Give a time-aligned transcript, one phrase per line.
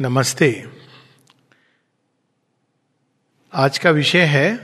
[0.00, 0.64] नमस्ते।
[3.52, 4.54] आज का विषय है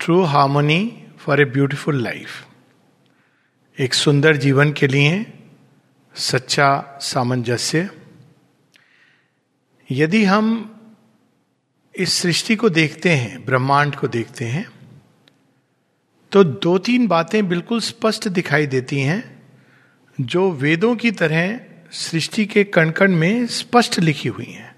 [0.00, 2.46] true harmony for a beautiful life
[3.78, 5.24] एक सुंदर जीवन के लिए
[6.14, 7.88] सच्चा सामंजस्य।
[9.90, 10.46] यदि हम
[11.94, 14.66] इस सृष्टि को देखते हैं, ब्रह्मांड को देखते हैं
[16.32, 19.42] तो दो तीन बातें बिल्कुल स्पष्ट दिखाई देती हैं,
[20.20, 21.60] जो वेदों की तरह
[21.92, 24.76] सृष्टि के कण कण में स्पष्ट लिखी हुई हैं।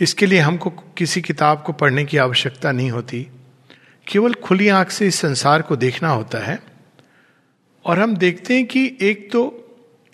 [0.00, 3.28] इसके लिए हमको किसी किताब को पढ़ने की आवश्यकता नहीं होती।
[4.06, 6.62] केवल खुली आँख से इस संसार को देखना होता है।
[7.84, 9.58] और हम देखते हैं कि एक तो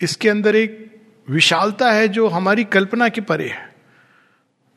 [0.01, 3.75] इसके अंदर एक विशालता है जो हमारी कल्पना के परे है।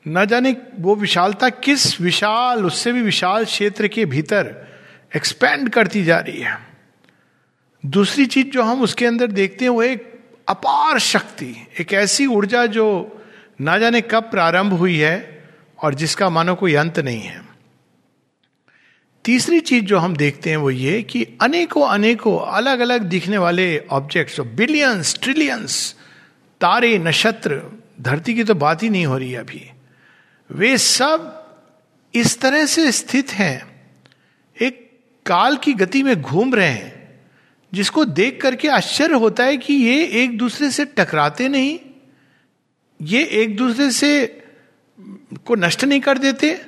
[0.08, 4.68] न जाने वो विशालता किस विशाल, उससे भी विशाल क्षेत्र के भीतर
[5.16, 6.58] एक्सपेंड करती जा रही है।
[7.86, 10.11] दूसरी चीज़ जो हम उसके अंदर देखते हैं, वो एक
[10.52, 12.86] अपार शक्ति, एक ऐसी ऊर्जा जो
[13.60, 15.16] ना जाने कब प्रारंभ हुई है
[15.78, 17.40] और जिसका मानो कोई अंत नहीं है।
[19.24, 23.66] तीसरी चीज़ जो हम देखते हैं वो ये कि अनेकों अनेकों अलग अलग दिखने वाले
[23.90, 25.94] ऑब्जेक्ट्स बिलियंस ट्रिलियंस
[26.60, 27.60] तारे, नक्षत्र,
[28.00, 29.70] धरती की तो बात ही नहीं हो रही अभी।
[30.50, 31.38] वे सब
[32.14, 33.56] इस तरह से स्थित हैं,
[34.56, 34.90] एक
[35.26, 37.01] काल की गति में घूम रहे हैं।
[37.72, 41.78] जिसको देख करके आश्चर्य होता है कि ये एक दूसरे से टकराते नहीं,
[43.02, 44.42] ये एक दूसरे से
[45.46, 46.60] को नष्ट नहीं कर देते।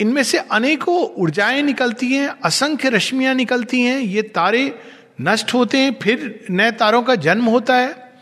[0.00, 4.78] इनमें से अनेकों ऊर्जाएँ निकलती हैं, असंख्य रश्मियाँ निकलती हैं, ये तारे
[5.20, 8.12] नष्ट होते हैं, फिर नए तारों का जन्म होता है।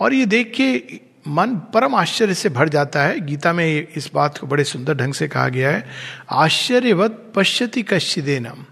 [0.00, 0.82] और ये देख के
[1.28, 5.14] मन परम आश्चर्य से भर जाता है। गीता में इस बात को बड़े सुंदर ढंग
[5.14, 5.88] से कहा गया है,
[6.30, 8.64] आश्चर्यवत पश्यति कश्चिदेनम।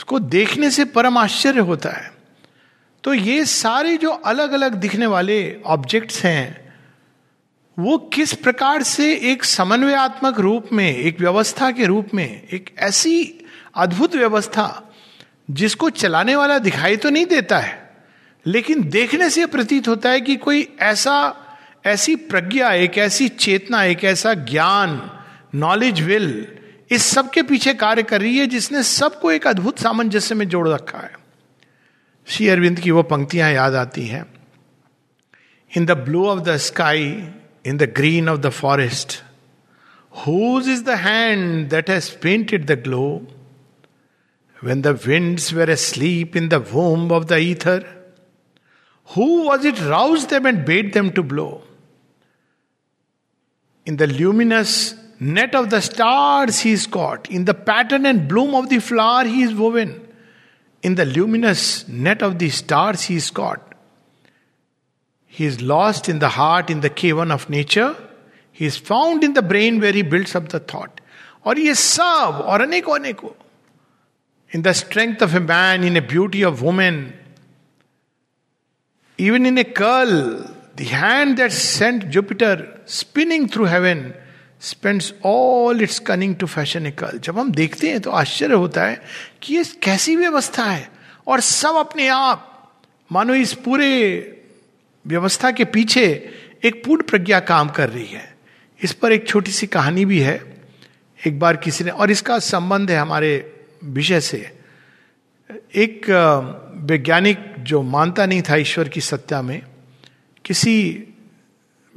[0.00, 2.10] उसको देखने से परम आश्चर्य होता है।
[3.04, 6.74] तो ये सारे जो अलग अलग दिखने वाले ऑब्जेक्ट्स हैं,
[7.78, 13.44] वो किस प्रकार से एक समन्वयात्मक रूप में, एक व्यवस्था के रूप में, एक ऐसी
[13.76, 14.94] अद्भुत व्यवस्था
[15.50, 17.90] जिसको चलाने वाला दिखाई तो नहीं देता है,
[18.46, 21.34] लेकिन देखने से प्रतीत होता है कि कोई ऐसा,
[21.86, 25.00] ऐसी प्रज्ञा, एक ऐसी चेतना, एक ऐसा ज्ञान
[25.54, 26.59] नॉलेज विल
[26.90, 30.68] इस सब के पीछे कार्य कर रही है जिसने सबको एक अद्भुत सामंजस्य में जोड़
[30.68, 31.12] रखा है।
[32.26, 34.24] श्री अरविंद की वो पंक्तियाँ याद आती हैं।
[35.72, 37.06] In the blue of the sky
[37.66, 39.22] in the green of the forest
[40.26, 43.06] whose is the hand that has painted the glow
[44.64, 47.84] when the winds were asleep in the womb of the ether
[49.16, 51.48] who was it rouse them and bade them to blow
[53.86, 54.72] in the luminous
[55.19, 59.25] net of the stars he is caught, in the pattern and bloom of the flower
[59.25, 60.07] he is woven,
[60.83, 63.61] in the luminous net of the stars he is caught.
[65.25, 67.95] He is lost in the heart, in the cavern of nature.
[68.51, 71.01] He is found in the brain where he builds up the thought.
[71.45, 73.33] और ये सब और अनेकों अनेकों
[74.55, 77.13] in the strength of a man, in a beauty of woman,
[79.17, 84.13] even in a curl, the hand that sent Jupiter spinning through heaven
[84.60, 88.84] spends all its cunning to fashion a कल जब हम देखते हैं तो आश्चर्य होता
[88.84, 89.00] है
[89.42, 90.88] कि ये कैसी व्यवस्था है।
[91.26, 92.46] और सब अपने आप,
[93.10, 93.88] मानो इस पूरे
[95.04, 96.04] व्यवस्था के पीछे
[96.64, 98.34] एक पूर्ण प्रज्ञा काम कर रही है।
[98.80, 100.40] इस पर एक छोटी सी कहानी भी है,
[101.18, 103.30] एक बार किसी ने। और इसका संबंध है हमारे
[103.84, 104.38] विषय से।
[105.74, 106.10] एक
[106.90, 109.62] वैज्ञानिक जो मानता नहीं था ईश्वर की सत्ता में,
[110.44, 110.74] किसी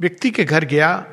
[0.00, 1.06] व्यक्ति के घर गया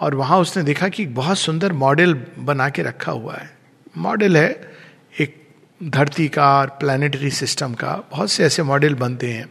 [0.00, 3.56] और वहाँ उसने देखा कि बहुत सुंदर मॉडल बना के रखा हुआ है।
[3.98, 4.72] मॉडल है
[5.20, 5.48] एक
[5.82, 9.48] धरती का और प्लानिटरी सिस्टम का। बहुत से ऐसे मॉडल बनते हैं।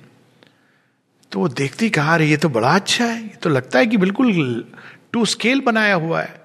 [1.32, 3.98] तो वो देखती कहा रही ये तो बड़ा अच्छा है। ये तो लगता है कि
[3.98, 4.66] बिल्कुल
[5.12, 6.42] टू स्केल बनाया हुआ है।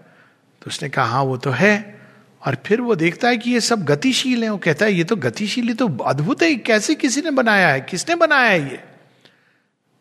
[0.63, 2.01] तो उसने कहा हाँ वो तो है।
[2.47, 5.17] और फिर वो देखता है कि ये सब गतिशील है। वो कहता है, ये तो
[5.17, 7.81] गतिशील तो अद्भुत है। कैसे किसी ने बनाया है?
[7.81, 8.85] किसने बनाया है ये?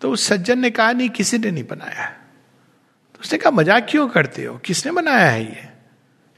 [0.01, 2.18] तो उस सज्जन ने कहा, नहीं, किसी ने नहीं बनाया है।
[3.19, 4.57] उसने कहा, मज़ाक क्यों करते हो?
[4.57, 5.69] किसने बनाया है ये?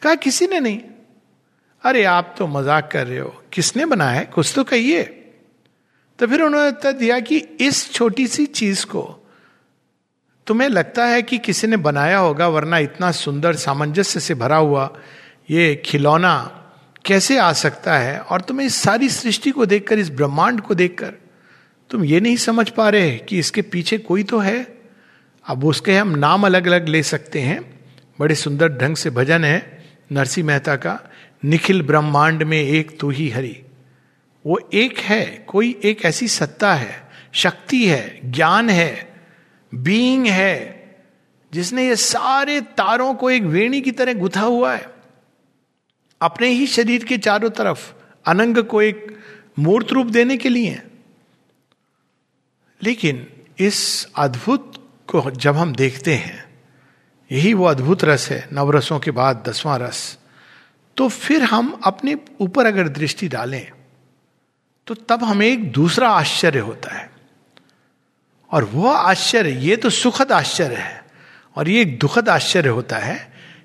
[0.02, 0.82] कहा, किसी ने नहीं.
[1.84, 4.26] अरे, आप तो मज़ाक कर रहे हो। किसने बनाया है?
[4.26, 5.04] कुछ तो कहिए।
[6.20, 9.28] तो फिर उन्होंने उत्तर दिया कि इस छोटी सी चीज़ को
[10.48, 14.98] तुम्हें लगता है कि किसी ने बनाया होगा, वरना इतना सुंदर, सामंजस्य से भरा हुआ
[15.50, 16.58] ये खिलौना
[17.06, 18.20] कैसे आ सकता है?
[18.20, 21.14] और तुम्हें इस सारी सृष्टि को देखकर, इस ब्रह्मांड को देखकर
[21.90, 24.81] तुम ये नहीं समझ पा रहे कि इसके पीछे कोई तो है?
[25.48, 27.80] अब उसके हम नाम अलग अलग ले सकते हैं।
[28.20, 31.00] बड़े सुंदर ढंग से भजन है नरसिंह मेहता का,
[31.46, 33.64] निखिल ब्रह्मांड में एक तू ही हरि।
[34.46, 39.14] वो एक है, कोई एक ऐसी सत्ता है, शक्ति है, ज्ञान है
[39.76, 40.82] बीइंग है,
[41.54, 44.86] जिसने ये सारे तारों को एक वेणी की तरह गुथा हुआ है।
[46.22, 47.94] अपने ही शरीर के चारों तरफ़
[48.26, 49.20] अनंग को एक
[49.60, 50.82] मूर्त रूप देने के लिए।
[52.84, 53.28] लेकिन
[53.60, 54.71] इस अद्भुत
[55.12, 56.44] को जब हम देखते हैं,
[57.32, 60.18] यही वो अद्भुत रस है नवरसों के बाद दसवां रस
[60.98, 63.72] तो फिर हम अपने ऊपर अगर दृष्टि डालें
[64.88, 67.10] तो तब हमें एक दूसरा आश्चर्य होता है।
[68.52, 71.06] और वह आश्चर्य, ये तो सुखद आश्चर्य है,
[71.56, 73.18] और ये एक दुखद आश्चर्य होता है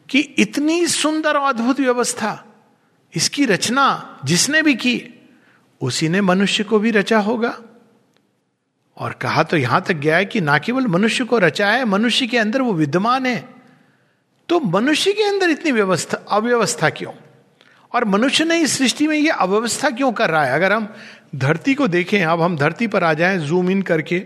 [0.08, 2.44] कि इतनी सुंदर और अद्भुत व्यवस्था,
[3.12, 5.02] इसकी रचना जिसने भी की,
[5.80, 7.56] उसी ने मनुष्य को भी रचा होगा।
[8.96, 12.26] और कहा तो यहाँ तक गया है कि ना केवल मनुष्य को रचा है, मनुष्य
[12.26, 13.44] के अंदर वो विद्यमान है।
[14.48, 17.12] तो मनुष्य के अंदर इतनी व्यवस्था, अव्यवस्था क्यों?
[17.92, 20.54] और मनुष्य ने इस सृष्टि में ये अव्यवस्था क्यों कर रहा है?
[20.54, 20.88] अगर हम
[21.34, 24.18] धरती को देखें, अब हम धरती पर आ जाएँ जूम इन करके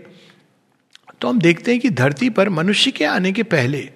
[1.21, 3.89] तो हम देखते हैं कि धरती पर मनुष्य के आने के पहले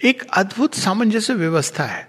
[0.00, 2.06] एक अद्भुत सामंजस्य व्यवस्था है।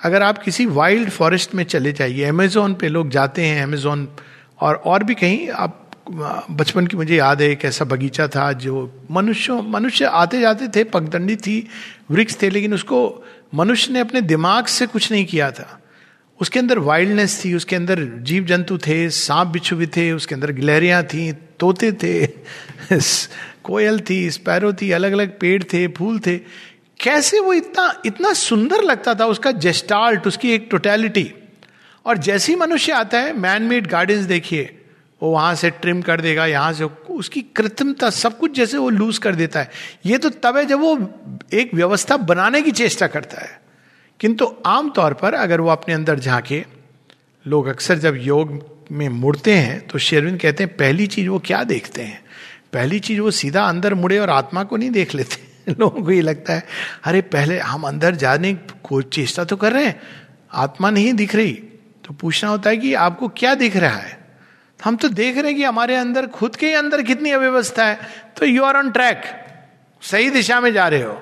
[0.00, 4.08] अगर आप किसी वाइल्ड फॉरेस्ट में चले जाइए अमेजोन पे लोग जाते हैं अमेजोन
[4.60, 9.04] और और भी कहीं आप बचपन की मुझे याद है एक ऐसा बगीचा था जो
[9.10, 11.68] मनुष्य मनुष्य आते जाते थे पगदंडी थी,
[12.10, 13.24] वृक्ष थे, लेकिन उसको
[13.54, 15.80] मनुष्य ने अपने दिमाग से कुछ नहीं किया था।
[16.40, 20.52] उसके अंदर वाइल्डनेस थी, उसके अंदर जीव जंतु थे, सांप बिच्छू भी थे, उसके अंदर
[20.52, 22.26] गिलहरियाँ थी, तोते थे,
[23.62, 26.38] कोयल थी स्पैरो थी अलग अलग पेड़ थे, फूल थे।
[27.00, 31.32] कैसे वो इतना इतना सुंदर लगता था, उसका जेस्टाल्ट उसकी एक टोटैलिटी
[32.06, 34.74] और जैसे ही मनुष्य आता है मैन मेड गार्डन्स देखिए
[35.22, 39.18] वो वहाँ से ट्रिम कर देगा, यहाँ से उसकी कृत्रिमता सब कुछ जैसे वो लूज
[39.18, 39.70] कर देता है।
[40.06, 41.10] ये तो तब है जब वो
[41.52, 43.60] एक व्यवस्था बनाने की चेष्टा करता है।
[44.20, 46.64] किंतु आमतौर पर अगर वो अपने अंदर झांके,
[47.46, 51.64] लोग अक्सर जब योग में मुड़ते हैं तो शेरविंद कहते हैं, पहली चीज़ वो क्या
[51.64, 52.24] देखते हैं?
[52.72, 56.20] पहली चीज़ वो सीधा अंदर मुड़े और आत्मा को नहीं देख लेते। लोगों को ये
[56.20, 56.66] लगता है,
[57.04, 60.00] अरे, पहले हम अंदर जाने को चेष्टा तो कर रहे हैं,
[60.52, 61.52] आत्मा नहीं दिख रही।
[62.04, 64.17] तो पूछना होता है कि आपको क्या दिख रहा है?
[64.80, 67.98] हम तो देख रहे हैं कि हमारे अंदर, खुद के अंदर कितनी अव्यवस्था है।
[68.36, 69.22] तो यू आर ऑन ट्रैक
[70.02, 71.20] सही दिशा में जा रहे हो।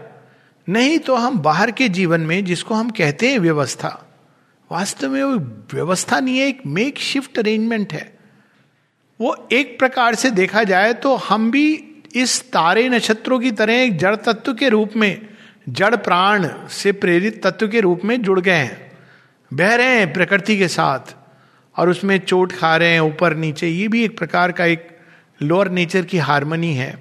[0.68, 3.88] नहीं तो हम बाहर के जीवन में, जिसको हम कहते हैं व्यवस्था,
[4.70, 5.36] वास्तव में वो
[5.74, 8.12] व्यवस्था नहीं है, एक मेक शिफ्ट अरेंजमेंट है।
[9.20, 11.66] वो एक प्रकार से देखा जाए तो हम भी
[12.14, 15.28] इस तारे नक्षत्रों की तरह एक जड़ तत्व के रूप में,
[15.68, 18.92] जड़ प्राण से प्रेरित तत्व के रूप में जुड़ गए हैं।
[19.50, 21.14] बह रहे हैं प्रकृति के साथ।
[21.76, 24.88] और उसमें चोट खा रहे हैं ऊपर नीचे, ये भी एक प्रकार का एक
[25.42, 26.94] लोअर नेचर की हारमोनी है।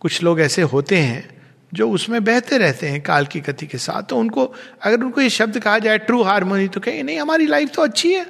[0.00, 1.28] कुछ लोग ऐसे होते हैं
[1.74, 4.44] जो उसमें बहते रहते हैं काल की गति के साथ। तो उनको,
[4.82, 8.12] अगर उनको ये शब्द कहा जाए ट्रू हारमोनी तो कहें नहीं, हमारी लाइफ तो अच्छी
[8.14, 8.26] है।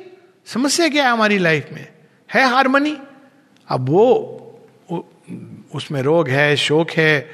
[0.46, 1.86] समस्या क्या है हमारी लाइफ में?
[2.30, 2.96] है हारमोनी
[3.68, 4.36] अब वो
[5.74, 7.30] उसमें रोग है, शोक है,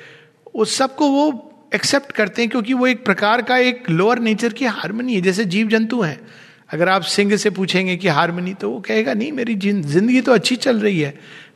[0.54, 4.64] उस सबको वो एक्सेप्ट करते हैं क्योंकि वो एक प्रकार का एक लोअर नेचर की
[4.64, 6.19] हारमोनी है। जैसे जीव जंतु हैं
[6.70, 10.56] अगर आप सिंह से पूछेंगे कि हारमोनी तो वो कहेगा, नहीं, मेरी ज़िंदगी तो अच्छी
[10.56, 11.14] चल रही है।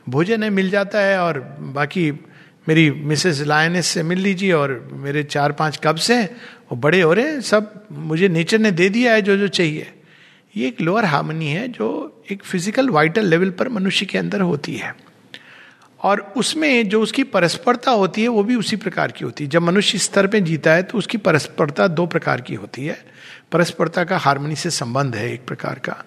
[0.09, 1.39] भोजन है, मिल जाता है और
[1.73, 2.11] बाकी
[2.67, 6.29] मेरी मिसेस लायनेस से मिल लीजिए और मेरे चार पाँच कब्स हैं,
[6.71, 9.91] वो बड़े हो रहे हैं, सब मुझे नेचर ने दे दिया है जो जो चाहिए।
[10.53, 11.87] ये एक लोअर हार्मनी है जो
[12.31, 14.93] एक फ़िज़िकल वाइटल लेवल पर मनुष्य के अंदर होती है।
[15.99, 19.61] और उसमें जो उसकी परस्परता होती है, वो भी उसी प्रकार की होती है। जब
[19.61, 22.97] मनुष्य स्तर पे जीता है तो उसकी परस्परता दो प्रकार की होती है।
[23.51, 26.05] परस्परता का हारमोनी से संबंध है एक प्रकार का।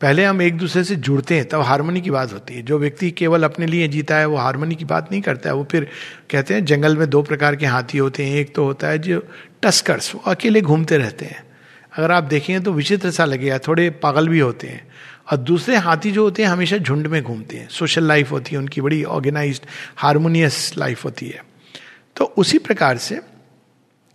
[0.00, 3.10] पहले हम एक दूसरे से जुड़ते हैं, तब हारमोनी की बात होती है। जो व्यक्ति
[3.10, 5.88] केवल अपने लिए जीता है, वो हारमोनी की बात नहीं करता है। वो फिर
[6.30, 9.28] कहते हैं, जंगल में दो प्रकार के हाथी होते हैं, एक तो होता है जो
[9.62, 11.46] टस्कर्स वो अकेले घूमते रहते हैं।
[11.98, 14.88] अगर आप देखें तो विचित्र सा लगेगा, थोड़े पागल भी होते हैं।
[15.32, 18.58] और दूसरे हाथी जो होते हैं, हमेशा झुंड में घूमते हैं। सोशल लाइफ होती है,
[18.58, 19.62] उनकी बड़ी ऑर्गेनाइज
[19.96, 21.44] हारमोनियस लाइफ होती है।
[22.16, 23.20] तो उसी प्रकार से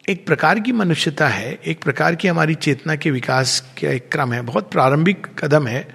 [0.10, 4.34] एक प्रकार की मनुष्यता है, एक प्रकार की हमारी चेतना के विकास का एक क्रम
[4.34, 5.88] है, बहुत प्रारंभिक कदम है,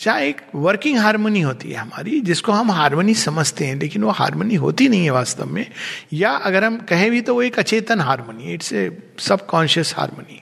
[0.00, 4.54] जहाँ एक वर्किंग हारमोनी होती है हमारी, जिसको हम हारमोनी समझते हैं, लेकिन वो हारमोनी
[4.54, 5.66] होती नहीं है वास्तव में,
[6.12, 8.90] या अगर हम कहें भी तो वो एक अचेतन harmony it's a
[9.46, 10.40] subconscious harmony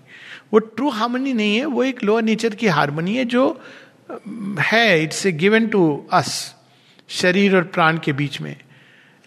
[0.53, 3.61] वो ट्रू हारमोनी नहीं है, वो एक लोअर नेचर की हारमोनी है जो
[4.61, 6.55] है it's a given to us
[7.09, 8.57] शरीर और प्राण के बीच में।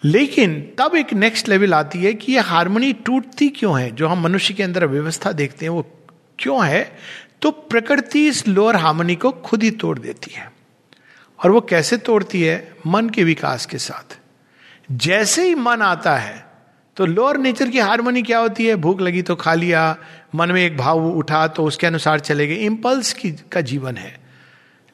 [0.06, 3.90] लेकिन तब एक नेक्स्ट लेवल आती है कि ये हारमोनी टूटती क्यों है?
[3.92, 5.82] जो हम मनुष्य के अंदर व्यवस्था देखते हैं, वो
[6.38, 6.98] क्यों है?
[7.42, 10.52] तो प्रकृति इस लोअर हारमोनी को खुद ही तोड़ देती है।
[11.44, 12.74] और वो कैसे तोड़ती है?
[12.86, 14.18] मन के विकास के साथ।
[14.92, 16.46] जैसे ही मन आता है
[16.96, 18.74] तो लोअर नेचर की हारमोनी क्या होती है?
[18.74, 19.96] भूख लगी तो खा लिया,
[20.34, 24.26] मन में एक भाव उठा तो उसके अनुसार चले गए। इम्पल्स की, का जीवन है।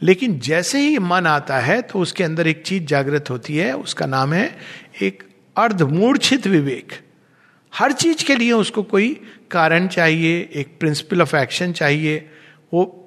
[0.03, 4.07] लेकिन जैसे ही मन आता है तो उसके अंदर एक चीज़ जागृत होती है, उसका
[4.07, 4.59] नाम है
[5.03, 5.23] एक
[5.57, 6.93] अर्धमूर्छित विवेक।
[7.75, 9.21] हर चीज़ के लिए उसको कोई
[9.51, 12.31] कारण चाहिए, एक प्रिंसिपल ऑफ़ एक्शन चाहिए।
[12.75, 12.99] वो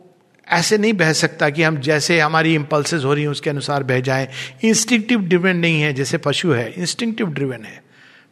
[0.49, 3.99] ऐसे नहीं बह सकता कि हम जैसे हमारी इंपल्सेस हो रही हैं, उसके अनुसार बह
[3.99, 4.27] जाएँ।
[4.63, 7.83] इंस्टिंक्टिव ड्रिवन नहीं है, जैसे पशु है। इंस्टिंक्टिव ड्रिवन है।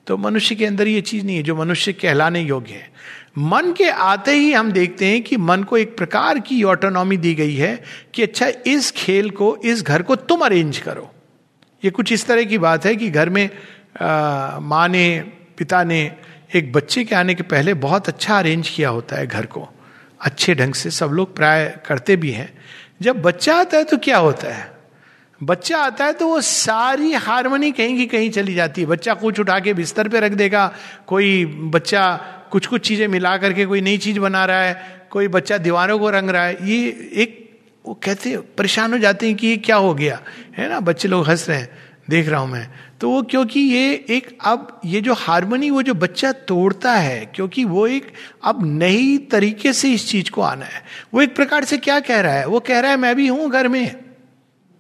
[0.07, 2.91] तो मनुष्य के अंदर ये चीज़ नहीं है, जो मनुष्य कहलाने योग्य है।
[3.38, 7.33] मन के आते ही हम देखते हैं कि मन को एक प्रकार की ऑटोनॉमी दी
[7.33, 7.83] गई है
[8.13, 11.12] कि अच्छा इस खेल को, इस घर को तुम अरेंज करो।
[11.84, 13.50] ये कुछ इस तरह की बात है कि घर में
[14.62, 15.20] माँ ने,
[15.58, 16.12] पिता ने
[16.56, 19.68] एक बच्चे के आने के पहले बहुत अच्छा अरेंज किया होता है घर को।
[20.22, 22.54] अच्छे ढंग से सब लोग प्राय करते भी हैं।
[23.02, 24.72] जब बच्चा आता है तो क्या होता है?
[25.42, 29.40] बच्चा आता है तो वो सारी हारमोनी कहीं की कहीं चली जाती है। बच्चा कुछ
[29.40, 30.72] उठा के बिस्तर पे रख देगा,
[31.08, 32.16] कोई बच्चा
[32.52, 36.10] कुछ कुछ चीज़ें मिला करके कोई नई चीज़ बना रहा है, कोई बच्चा दीवारों को
[36.10, 37.43] रंग रहा है, ये एक
[37.86, 40.20] वो कहते परेशान हो जाते हैं कि ये क्या हो गया?
[40.58, 40.80] है ना?
[40.80, 41.70] बच्चे लोग हंस रहे हैं,
[42.10, 42.68] देख रहा हूँ मैं।
[43.02, 47.63] तो वो क्योंकि ये एक अब ये जो हारमोनी, वो जो बच्चा तोड़ता है, क्योंकि
[47.66, 48.12] वो एक
[48.44, 52.20] अब नई तरीके से इस चीज़ को आना है। वो एक प्रकार से क्या कह
[52.20, 52.46] रहा है?
[52.48, 53.84] वो कह रहा है, मैं भी हूँ घर में।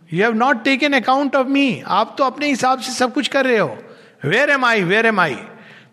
[0.09, 3.45] You have not taken account of me आप तो अपने हिसाब से सब कुछ कर
[3.45, 3.77] रहे हो।
[4.25, 5.37] Where am I where am I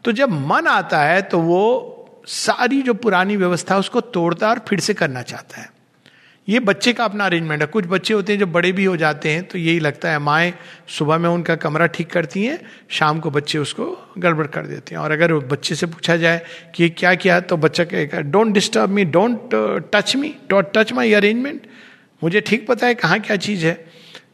[0.05, 4.81] तो जब मन आता है तो वो सारी जो पुरानी व्यवस्था, उसको तोड़ता और फिर
[4.81, 5.69] से करना चाहता है।
[6.50, 9.30] ये बच्चे का अपना अरेंजमेंट है। कुछ बच्चे होते हैं जो बड़े भी हो जाते
[9.30, 10.52] हैं तो यही लगता है, माएँ
[10.88, 12.59] सुबह में उनका कमरा ठीक करती हैं,
[12.90, 13.85] शाम को बच्चे उसको
[14.19, 16.42] गड़बड़ कर देते हैं। और अगर बच्चे से पूछा जाए
[16.75, 19.54] कि क्या किया तो बच्चा कहेगा don't disturb me don't
[19.95, 21.66] touch me don't touch my arrangement
[22.23, 23.73] मुझे ठीक पता है कहाँ क्या चीज़ है।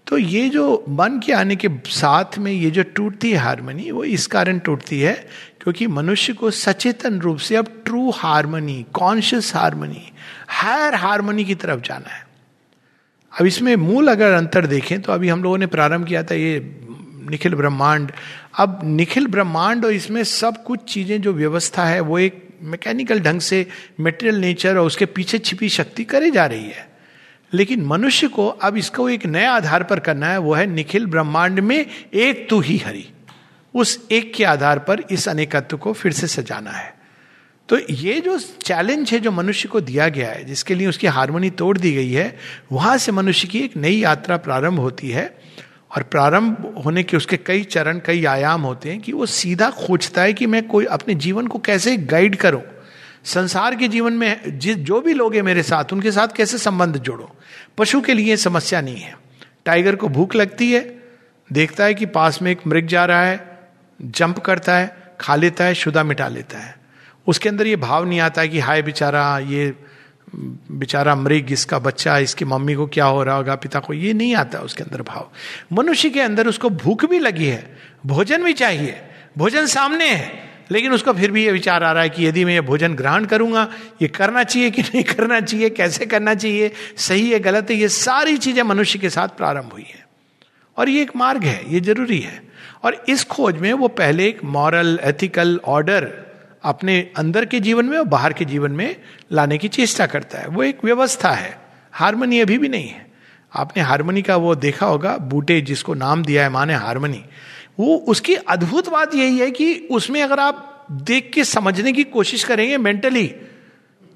[0.06, 4.04] तो ये जो मन के आने के साथ में ये जो टूटती है हारमोनी वो
[4.06, 5.14] इस कारण टूटती है,
[5.60, 10.02] क्योंकि मनुष्य को सचेतन रूप से अब true harmony conscious harmony
[10.48, 12.26] higher harmony की तरफ़ जाना है।
[13.40, 16.80] अब इसमें मूल अगर अंतर देखें तो अभी हम लोगों ने प्रारंभ किया था ये
[17.30, 18.12] निखिल ब्रह्मांड।
[18.58, 23.40] अब निखिल ब्रह्मांड और इसमें सब कुछ चीज़ें जो व्यवस्था है, वो एक मैकेनिकल ढंग
[23.40, 23.66] से
[24.00, 26.88] मेटेरियल नेचर और उसके पीछे छिपी शक्ति करे जा रही है।
[27.52, 31.60] लेकिन मनुष्य को अब इसको एक नए आधार पर करना है, वो है निखिल ब्रह्मांड
[31.60, 33.08] में एक तू ही हरि।
[33.74, 36.95] उस एक के आधार पर इस अनेकत्व को फिर से सजाना है।
[37.68, 41.50] तो ये जो चैलेंज है जो मनुष्य को दिया गया है, जिसके लिए उसकी हारमोनी
[41.50, 42.36] तोड़ दी गई है,
[42.72, 45.38] वहाँ से मनुष्य की एक नई यात्रा प्रारंभ होती है
[45.96, 50.22] और प्रारंभ होने के उसके कई चरण, कई आयाम होते हैं कि वो सीधा खोजता
[50.22, 52.62] है कि मैं कोई अपने जीवन को कैसे गाइड करूँ।
[53.24, 56.96] संसार के जीवन में जिस, जो भी लोग हैं मेरे साथ, उनके साथ कैसे संबंध
[56.96, 57.36] जोड़ो?
[57.78, 59.18] पशु के लिए समस्या नहीं है।
[59.64, 61.02] टाइगर को भूख लगती है,
[61.52, 63.58] देखता है कि पास में एक मृग जा रहा है
[64.02, 66.85] जंप करता है, खा लेता है, शुदा मिटा लेता है।
[67.26, 69.74] उसके अंदर ये भाव नहीं आता कि हाय बेचारा, ये
[70.70, 74.34] बेचारा मृग इसका बच्चा इसकी मम्मी को क्या हो रहा होगा, पिता को, ये नहीं
[74.34, 75.30] आता उसके अंदर भाव।
[75.72, 79.00] मनुष्य के अंदर उसको भूख भी लगी है, भोजन भी चाहिए,
[79.38, 82.54] भोजन सामने है, लेकिन उसको फिर भी ये विचार आ रहा है कि यदि मैं
[82.54, 83.68] ये भोजन ग्रहण करूँगा,
[84.02, 87.88] ये करना चाहिए कि नहीं करना चाहिए, कैसे करना चाहिए, सही है, गलत है, ये
[87.88, 90.06] सारी चीज़ें मनुष्य के साथ प्रारंभ हुई है।
[90.76, 92.42] और ये एक मार्ग है, ये ज़रूरी है।
[92.84, 96.25] और इस खोज में वो पहले एक मॉरल एथिकल ऑर्डर
[96.66, 98.96] अपने अंदर के जीवन में और बाहर के जीवन में
[99.32, 101.58] लाने की चेष्टा करता है। वो एक व्यवस्था है।
[101.92, 103.04] हारमोनी अभी भी नहीं है।
[103.52, 107.24] आपने हारमोनी का वो देखा होगा, बूटे जिसको नाम दिया है माने हारमोनी।
[107.78, 112.44] वो उसकी अद्भुत बात यही है कि उसमें अगर आप देख के समझने की कोशिश
[112.44, 113.26] करेंगे मेंटली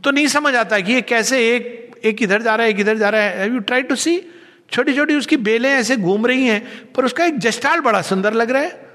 [0.05, 2.99] तो नहीं समझ आता कि ये कैसे एक एक इधर जा रहा है, एक इधर
[2.99, 4.21] जा रहा है। यू ट्राई टू सी
[4.73, 8.51] छोटी छोटी उसकी बेलें ऐसे घूम रही हैं, पर उसका एक जस्टाल बड़ा सुंदर लग
[8.51, 8.90] रहा है।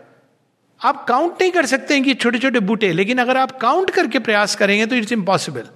[0.85, 4.19] आप काउंट नहीं कर सकते हैं कि छोटे छोटे बूटे, लेकिन अगर आप काउंट करके
[4.19, 5.67] प्रयास करेंगे तो इट्स इम्पॉसिबल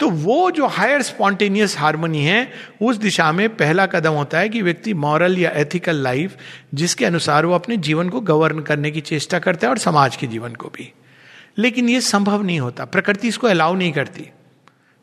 [0.00, 2.50] तो वो जो हायर स्पॉन्टेनियस हारमोनी है,
[2.82, 6.36] उस दिशा में पहला कदम होता है कि व्यक्ति मॉरल या एथिकल लाइफ
[6.74, 10.26] जिसके अनुसार वो अपने जीवन को गवर्न करने की चेष्टा करता है और समाज के
[10.26, 10.92] जीवन को भी।
[11.58, 14.28] लेकिन ये संभव नहीं होता। प्रकृति इसको अलाउ नहीं करती।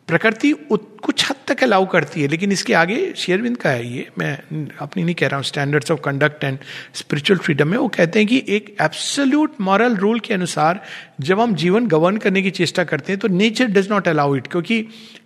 [0.08, 4.68] प्रकृति कुछ हद तक अलाउ करती है, लेकिन इसके आगे शेयरविंद का है ये, मैं
[4.82, 6.58] अपनी नहीं कह रहा हूँ standards of conduct and
[6.94, 10.82] spiritual freedom में, वो कहते हैं कि एक एब्सोल्यूट मॉरल रूल के अनुसार
[11.22, 14.48] जब हम जीवन गवर्न करने की चेष्टा करते हैं तो nature does not allow it
[14.48, 14.82] क्योंकि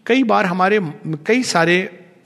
[0.06, 0.80] कई बार हमारे,
[1.28, 1.82] कई सारे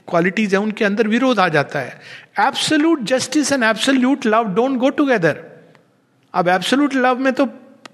[0.07, 2.00] क्वालिटीज हैं, उनके अंदर विरोध आ जाता है।
[2.39, 5.43] Absolute justice and absolute love don't go together
[6.33, 7.45] अब एब्सोल्यूट लव में तो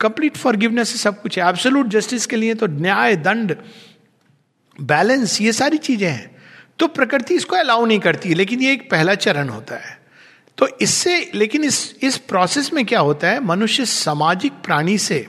[0.01, 3.55] कंप्लीट फॉरगिवनेस सब कुछ है। एब्सोल्यूट जस्टिस के लिए तो न्याय, दंड
[4.79, 6.35] बैलेंस ये सारी चीज़ें हैं।
[6.79, 9.97] तो प्रकृति इसको अलाउ नहीं करती, लेकिन ये एक पहला चरण होता है।
[10.57, 13.39] तो इससे, लेकिन इस इस प्रोसेस में क्या होता है?
[13.39, 15.27] मनुष्य सामाजिक प्राणी से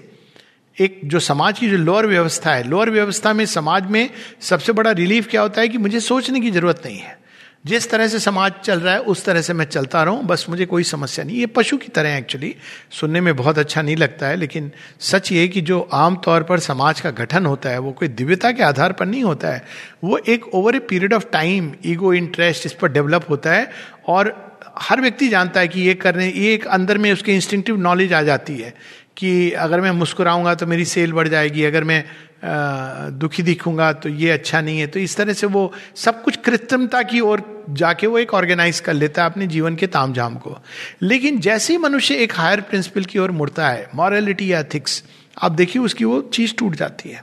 [0.76, 4.90] एक, जो समाज की जो लोअर व्यवस्था है लोअर व्यवस्था में समाज में सबसे बड़ा
[4.90, 7.20] रिलीफ क्या होता है कि मुझे सोचने की ज़रूरत नहीं है।
[7.64, 10.67] जिस तरह से समाज चल रहा है, उस तरह से मैं चलता रहूँ बस मुझे
[10.67, 12.55] कोई समस्या नहीं। ये पशु की तरह एक्चुअली
[12.90, 16.59] सुनने में बहुत अच्छा नहीं लगता है, लेकिन सच ये कि जो आम तौर पर
[16.61, 19.64] समाज का गठन होता है, वो कोई दिव्यता के आधार पर नहीं होता है।
[20.05, 23.71] वो एक over a period of time ego interest इस पर डेवलप होता है
[24.09, 24.35] और
[24.81, 28.23] हर व्यक्ति जानता है कि ये करने ये एक अंदर में उसके इंस्टिंक्टिव नॉलेज आ
[28.23, 28.75] जाती है
[29.17, 32.05] कि अगर मैं मुस्कुराऊँगा तो मेरी सेल बढ़ जाएगी, अगर मैं
[32.42, 37.02] दुखी दिखूँगा तो ये अच्छा नहीं है। तो इस तरह से वो सब कुछ कृत्रिमता
[37.02, 40.56] की ओर जाके वो एक ऑर्गेनाइज कर लेता है अपने जीवन के तामझाम को।
[41.02, 45.02] लेकिन जैसे ही मनुष्य एक हायर प्रिंसिपल की ओर मुड़ता है मॉरलिटी या एथिक्स
[45.37, 47.23] आप देखिए उसकी वो चीज़ टूट जाती है।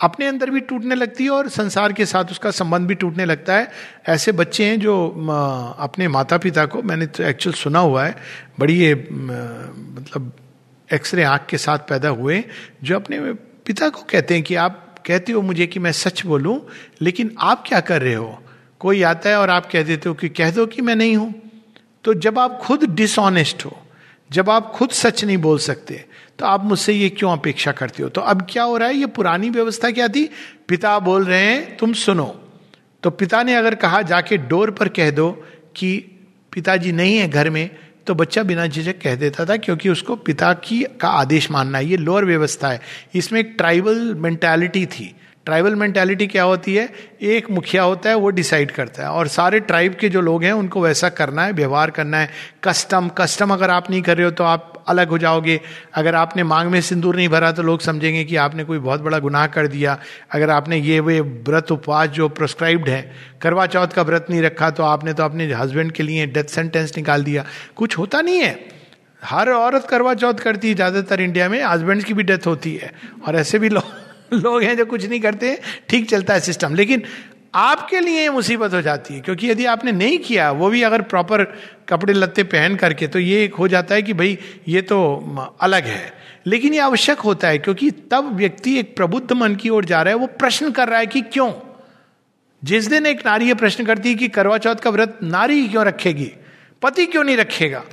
[0.00, 3.56] अपने अंदर भी टूटने लगती है और संसार के साथ उसका संबंध भी टूटने लगता
[3.56, 3.70] है।
[4.08, 4.94] ऐसे बच्चे हैं जो
[5.78, 8.16] अपने माता पिता को, मैंने तो एक्चुअल सुना हुआ है,
[8.60, 10.32] बड़ी ये मतलब
[10.90, 12.42] एक्सरे आँख के साथ पैदा हुए,
[12.82, 13.20] जो अपने
[13.66, 16.60] पिता को कहते हैं कि आप कहते हो मुझे कि मैं सच बोलूँ,
[17.00, 18.38] लेकिन आप क्या कर रहे हो?
[18.80, 21.34] कोई आता है और आप कह देते हो कि कह दो कि मैं नहीं हूँ।
[22.04, 23.76] तो जब आप खुद डिसऑनेस्ट हो,
[24.30, 26.04] जब आप खुद सच नहीं बोल सकते
[26.38, 28.08] तो आप मुझसे ये क्यों अपेक्षा करते हो?
[28.08, 28.94] तो अब क्या हो रहा है?
[28.94, 30.28] ये पुरानी व्यवस्था क्या थी?
[30.68, 32.26] पिता बोल रहे हैं, तुम सुनो।
[33.02, 35.30] तो पिता ने अगर कहा, जाके डोर पर कह दो
[35.76, 35.98] कि
[36.52, 37.68] पिताजी नहीं है घर में
[38.06, 41.86] तो बच्चा बिना झिझक कह देता था क्योंकि उसको पिता की का आदेश मानना है,
[41.86, 42.80] ये लोअर व्यवस्था है।
[43.14, 46.92] इसमें एक ट्राइबल मेंटालिटी थी। ट्राइबल मेंटालिटी क्या होती है?
[47.22, 50.52] एक मुखिया होता है, वो डिसाइड करता है। और सारे ट्राइब के जो लोग हैं,
[50.52, 52.30] उनको वैसा करना है, व्यवहार करना है।
[52.64, 55.60] कस्टम कस्टम अगर आप नहीं कर रहे हो तो आप अलग हो जाओगे।
[55.94, 59.18] अगर आपने मांग में सिंदूर नहीं भरा तो लोग समझेंगे कि आपने कोई बहुत बड़ा
[59.18, 59.98] गुनाह कर दिया।
[60.32, 63.12] अगर आपने ये, वे व्रत उपवास जो प्रोस्क्राइब्ड है,
[63.42, 66.96] करवा चौथ का व्रत नहीं रखा तो आपने तो अपने हस्बैंड के लिए डेथ सेंटेंस
[66.96, 67.44] निकाल दिया।
[67.76, 68.58] कुछ होता नहीं है।
[69.22, 72.92] हर औरत करवा चौथ करती है, ज़्यादातर इंडिया में हस्बैंड की भी डेथ होती है।
[73.26, 74.00] और ऐसे भी लोग
[74.34, 75.58] लोग हैं जो कुछ नहीं करते,
[75.88, 77.02] ठीक चलता है सिस्टम लेकिन
[77.54, 81.44] आपके लिए मुसीबत हो जाती है क्योंकि यदि आपने नहीं किया वो भी अगर प्रॉपर
[81.88, 85.16] कपड़े लत्ते पहन करके तो ये एक हो जाता है कि भाई ये तो
[85.60, 86.12] अलग है।
[86.46, 90.14] लेकिन ये आवश्यक होता है क्योंकि तब व्यक्ति एक प्रबुद्ध मन की ओर जा रहा
[90.14, 91.52] है वो प्रश्न कर रहा है कि क्यों?
[92.64, 95.84] जिस दिन एक नारी ये प्रश्न करती है कि करवा चौथ का व्रत नारी क्यों
[95.84, 96.32] रखेगी?
[96.82, 97.84] पति क्यों नहीं रखेगा?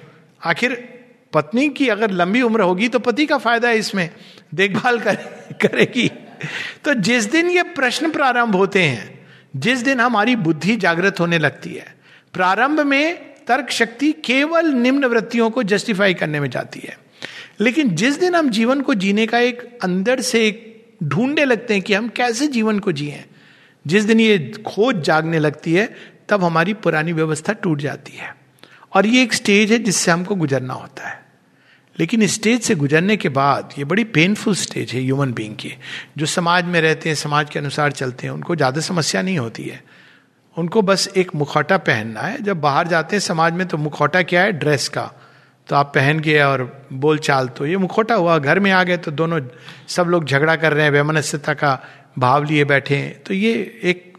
[0.45, 0.99] आखिर
[1.33, 4.09] पत्नी की अगर लंबी उम्र होगी तो पति का फ़ायदा है इसमें
[4.55, 5.15] देखभाल कर,
[5.61, 6.11] करेगी।
[6.83, 9.18] तो जिस दिन ये प्रश्न प्रारंभ होते हैं
[9.55, 11.95] जिस दिन हमारी बुद्धि जागृत होने लगती है,
[12.33, 16.99] प्रारंभ में तर्क शक्ति केवल निम्न वृत्तियों को जस्टिफाई करने में जाती है।
[17.59, 21.83] लेकिन जिस दिन हम जीवन को जीने का एक अंदर से एक ढूँढने लगते हैं
[21.83, 23.25] कि हम कैसे जीवन को जिए,
[23.87, 25.95] जिस दिन ये खोज जागने लगती है,
[26.29, 28.35] तब हमारी पुरानी व्यवस्था टूट जाती है।
[28.93, 31.28] और ये एक स्टेज है जिससे हमको गुजरना होता है।
[31.99, 35.71] लेकिन स्टेज से गुजरने के बाद ये बड़ी पेनफुल स्टेज है ह्यूमन बींग की।
[36.17, 39.63] जो समाज में रहते हैं, समाज के अनुसार चलते हैं, उनको ज़्यादा समस्या नहीं होती
[39.63, 39.83] है।
[40.57, 44.41] उनको बस एक मुखौटा पहनना है। जब बाहर जाते हैं समाज में तो मुखौटा क्या
[44.41, 44.51] है?
[44.53, 45.11] ड्रेस का।
[45.67, 48.97] तो आप पहन गए और बोल चाल तो ये मुखौटा हुआ। घर में आ गए
[48.97, 49.39] तो दोनों
[49.87, 51.79] सब लोग झगड़ा कर रहे हैं, वैमनस्यता का
[52.19, 54.17] भाव लिए बैठे हैं। तो ये एक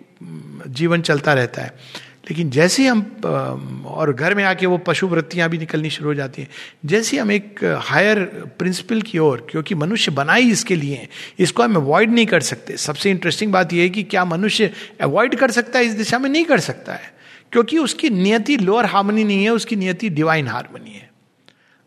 [0.69, 1.75] जीवन चलता रहता है।
[2.24, 6.42] लेकिन जैसे हम और घर में आके वो पशु वृत्तियाँ भी निकलनी शुरू हो जाती
[6.42, 6.48] हैं,
[6.85, 8.18] जैसे हम एक हायर
[8.59, 12.76] प्रिंसिपल की ओर, क्योंकि मनुष्य बना ही इसके लिए इसको हम अवॉइड नहीं कर सकते।
[12.76, 16.30] सबसे इंटरेस्टिंग बात यह है कि क्या मनुष्य अवॉइड कर सकता है, इस दिशा में
[16.30, 17.12] नहीं कर सकता है?
[17.52, 21.09] क्योंकि उसकी नियति लोअर हार्मोनी नहीं है, उसकी नियति डिवाइन हार्मोनी है।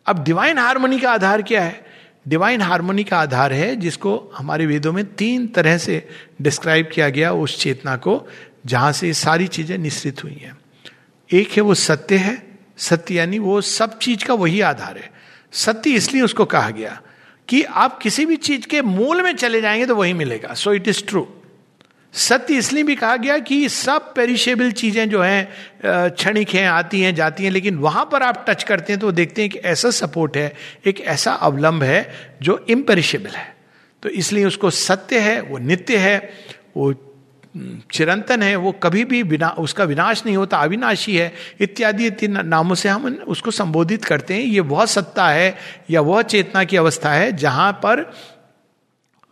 [0.05, 1.85] अब डिवाइन हार्मोनी का आधार क्या है?
[2.27, 6.07] डिवाइन हार्मोनी का आधार है जिसको हमारे वेदों में तीन तरह से
[6.41, 8.27] डिस्क्राइब किया गया, उस चेतना को
[8.65, 10.57] जहाँ से ये सारी चीज़ें निश्चित हुई हैं।
[11.29, 12.41] एक है वो सत्य है।
[12.77, 15.11] सत्य यानी वो सब चीज़ का वही आधार है।
[15.53, 17.01] सत्य इसलिए उसको कहा गया
[17.47, 20.87] कि आप किसी भी चीज़ के मूल में चले जाएँगे तो वही मिलेगा। सो इट
[20.87, 21.27] इज़ ट्रू
[22.13, 27.13] सत्य इसलिए भी कहा गया कि सब पेरिशेबल चीज़ें जो हैं क्षणिक हैं, आती हैं,
[27.15, 30.37] जाती हैं, लेकिन वहाँ पर आप टच करते हैं तो देखते हैं कि ऐसा सपोर्ट
[30.37, 30.53] है,
[30.85, 33.55] एक ऐसा अवलंब है जो इम्पेरिशेबल है।
[34.03, 36.17] तो इसलिए उसको सत्य है, वो नित्य है,
[36.77, 36.91] वो
[37.91, 42.75] चिरंतन है, वो कभी भी विना, उसका विनाश नहीं होता, अविनाशी है, इत्यादि तीन नामों
[42.75, 45.57] से हम उसको संबोधित करते हैं। ये वह सत्ता है
[45.89, 48.13] या वह चेतना की अवस्था है जहाँ पर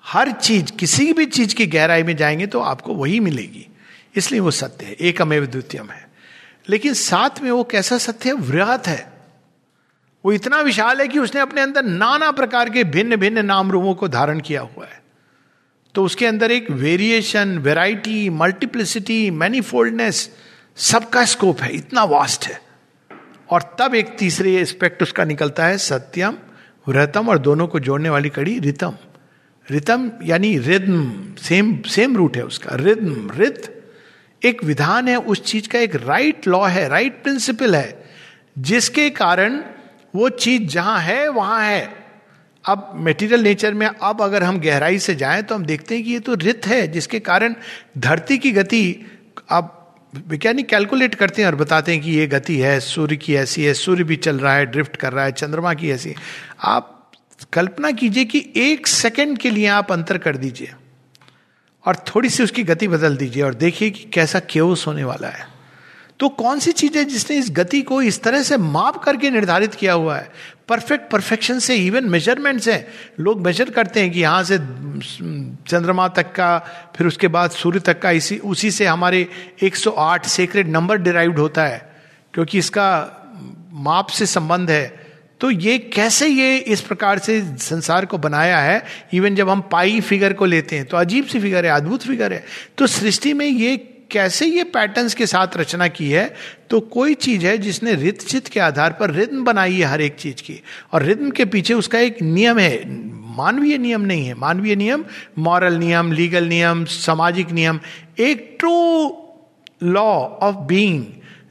[0.05, 3.67] हर चीज़, किसी भी चीज़ की गहराई में जाएँगे तो आपको वही मिलेगी।
[4.15, 6.09] इसलिए वो सत्य है एक एकमेव द्वितीयम है।
[6.69, 8.35] लेकिन साथ में वो कैसा सत्य है?
[8.35, 9.13] वृहत है।
[10.25, 13.93] वो इतना विशाल है कि उसने अपने अंदर नाना प्रकार के भिन्न भिन्न नाम रूपों
[13.93, 15.00] को धारण किया हुआ है।
[15.95, 20.29] तो उसके अंदर एक वेरिएशन वेराइटी मल्टीप्लिसिटी मैनीफोल्डनेस
[20.77, 22.59] सबका स्कोप है, इतना वास्ट है।
[23.49, 26.37] और तब एक तीसरे एस्पेक्ट उसका निकलता है सत्यम
[26.87, 28.93] वृतम और दोनों को जोड़ने वाली कड़ी रितम
[29.67, 33.77] रितम यानी रिद्म सेम सेम रूट है उसका रिद्म रित
[34.41, 38.03] एक विधान है, उस चीज़ का एक राइट लॉ है राइट प्रिंसिपल है,
[38.59, 39.59] जिसके कारण
[40.15, 42.00] वो चीज़ जहाँ है, वहाँ है।
[42.65, 46.11] अब मेटीरियल नेचर में अब अगर हम गहराई से जाएँ तो हम देखते हैं कि
[46.11, 47.55] ये तो रित है, जिसके कारण
[47.97, 49.05] धरती की गति
[49.49, 49.77] अब
[50.27, 53.73] वैज्ञानिक कैलकुलेट करते हैं और बताते हैं कि ये गति है, सूर्य की ऐसी है,
[53.73, 56.15] सूर्य भी चल रहा है ड्रिफ्ट कर रहा है, चंद्रमा की ऐसी
[56.63, 57.11] आप
[57.53, 60.73] कल्पना कीजिए कि एक सेकंड के लिए आप अंतर कर दीजिए
[61.85, 65.47] और थोड़ी सी उसकी गति बदल दीजिए और देखिए कि कैसा केवस होने वाला है।
[66.19, 69.75] तो कौन सी चीज़ है जिसने इस गति को इस तरह से माप करके निर्धारित
[69.75, 70.29] किया हुआ है?
[70.71, 72.87] परफेक्ट परफेक्शन से इवन मेजरमेंट्स है।
[73.19, 76.57] लोग मेजर करते हैं कि यहाँ से, चंद्रमा तक का,
[76.95, 79.27] फिर उसके बाद सूर्य तक का, इसी, उसी से हमारे
[79.63, 81.79] 108 सेक्रेट नंबर डिराइव्ड होता है,
[82.33, 82.89] क्योंकि इसका
[83.83, 84.99] माप से संबंध है।
[85.41, 88.83] तो ये कैसे ये इस प्रकार से संसार को बनाया है?
[89.13, 92.33] इवन जब हम पाई फिगर को लेते हैं तो अजीब सी फिगर है, अद्भुत फिगर
[92.33, 92.43] है।
[92.77, 93.75] तो सृष्टि में ये
[94.11, 96.33] कैसे ये पैटर्न्स के साथ रचना की है
[96.69, 100.15] तो कोई चीज़ है जिसने रित चित के आधार पर रिद्म बनाई है हर एक
[100.15, 100.61] चीज़ की।
[100.93, 102.83] और रिद्म के पीछे उसका एक नियम है,
[103.37, 105.05] मानवीय नियम नहीं है। मानवीय नियम
[105.37, 107.79] मॉरल नियम लीगल नियम, सामाजिक नियम,
[108.19, 109.17] एक ट्रू
[109.83, 110.07] लॉ
[110.41, 111.05] ऑफ़ बीइंग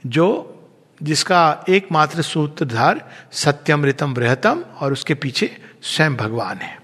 [0.06, 0.56] जो
[1.02, 2.98] जिसका एकमात्र सूत्रधार
[3.32, 6.78] सत्यम सत्यमृतम बृहतम और उसके पीछे स्वयं भगवान है।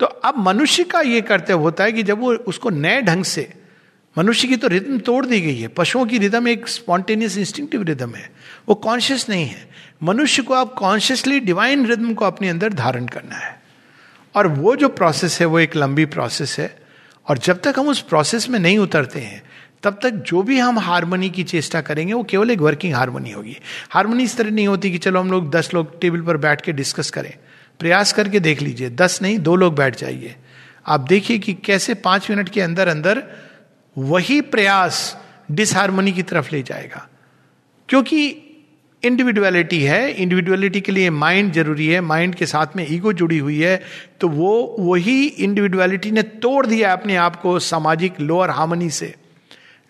[0.00, 3.52] तो अब मनुष्य का यह कर्तव्य होता है कि जब वो उसको नए ढंग से
[4.18, 8.14] मनुष्य की तो रिदम तोड़ दी गई है। पशुओं की रिदम एक स्पॉन्टेनियस इंस्टिंक्टिव रिदम
[8.14, 8.30] है।
[8.68, 9.68] वो कॉन्शियस नहीं है।
[10.02, 13.62] मनुष्य को आप कॉन्शियसली डिवाइन रिदम को अपने अंदर धारण करना है।
[14.34, 16.76] और वो जो प्रोसेस है, वो एक लंबी प्रोसेस है।
[17.28, 19.42] और जब तक हम उस प्रोसेस में नहीं उतरते हैं,
[19.82, 23.58] तब तक जो भी हम हारमोनी की चेष्टा करेंगे, वो केवल एक वर्किंग हारमोनी होगी।
[23.90, 26.72] हारमोनी इस तरह नहीं होती कि चलो हम लोग दस लोग टेबल पर बैठ के
[26.72, 27.34] डिस्कस करें।
[27.78, 30.36] प्रयास करके देख लीजिए। दस नहीं, दो लोग बैठ जाइए।
[30.86, 33.22] आप देखिए कि कैसे पाँच मिनट के अंदर अंदर
[33.98, 37.08] वही प्रयास डिसहारमोनी की तरफ़ ले जाएगा।
[37.88, 38.46] क्योंकि
[39.02, 43.62] इंडिविजुअलिटी है इंडिविजुअलिटी के लिए माइंड ज़रूरी है माइंड के साथ में ईगो जुड़ी हुई
[43.62, 43.82] है
[44.20, 49.14] तो वो, वही इंडिविजुअलिटी ने तोड़ दिया अपने आप को सामाजिक लोअर हार्मनी से।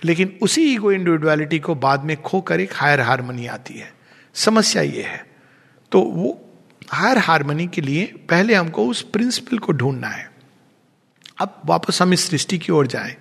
[0.04, 3.92] लेकिन उसी ईगो इंडिविजुअलिटी को बाद में खोकर एक हायर हारमोनी आती है।
[4.34, 5.26] समस्या ये है।
[5.92, 6.44] तो वो
[6.90, 10.30] हायर हारमोनी के लिए पहले हमको उस प्रिंसिपल को ढूंढना है।
[11.40, 13.16] अब वापस हम इस सृष्टि की ओर जाएँ।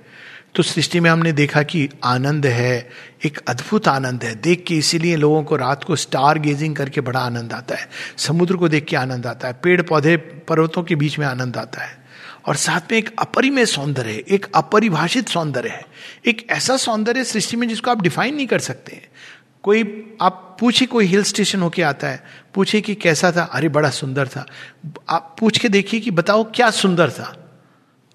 [0.56, 2.90] तो सृष्टि में हमने देखा कि आनंद है,
[3.26, 7.20] एक अद्भुत आनंद है। देख के इसीलिए लोगों को रात को स्टार गेजिंग करके बड़ा
[7.20, 11.20] आनंद आता है। समुद्र को देख के आनंद आता है। पेड़ पौधे पर्वतों के बीच
[11.20, 12.00] में आनंद आता है।
[12.46, 15.86] और साथ में एक अपरिमेय सौंदर्य है, एक अपरिभाषित सौंदर्य है।
[16.26, 19.10] एक ऐसा सौंदर्य सृष्टि में जिसको आप डिफाइन नहीं कर सकते
[19.64, 23.44] कोई, आप पूछे कोई हिल स्टेशन होके आता है, पूछे कि कैसा था?
[23.44, 24.46] अरे, बड़ा सुंदर था।
[25.10, 27.52] आप पूछ के देखिए कि बताओ क्या सुंदर था।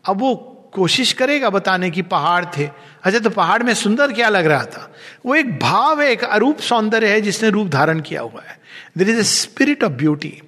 [0.05, 2.69] अब वो कोशिश करेगा बताने की, पहाड़ थे।
[3.05, 4.91] अच्छा तो पहाड़ में सुंदर क्या लग रहा था?
[5.27, 8.59] वो एक भाव है, एक अरूप सौंदर्य है जिसने रूप धारण किया हुआ है।
[8.99, 10.41] There is a spirit of beauty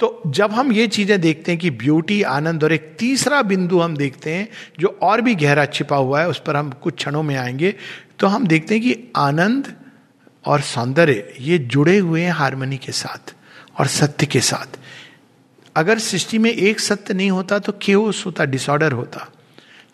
[0.00, 3.96] तो जब हम ये चीज़ें देखते हैं कि ब्यूटी आनंद और एक तीसरा बिंदु हम
[3.96, 4.48] देखते हैं,
[4.80, 7.74] जो और भी गहरा छिपा हुआ है, उस पर हम कुछ क्षणों में आएँगे
[8.18, 9.72] तो हम देखते हैं कि आनंद
[10.44, 13.34] और सौंदर्य, ये जुड़े हुए हैं हारमोनी के साथ
[13.78, 14.78] और सत्य के साथ।
[15.76, 19.28] अगर सृष्टि में एक सत्य नहीं होता तो क्यों होता डिसऑर्डर होता।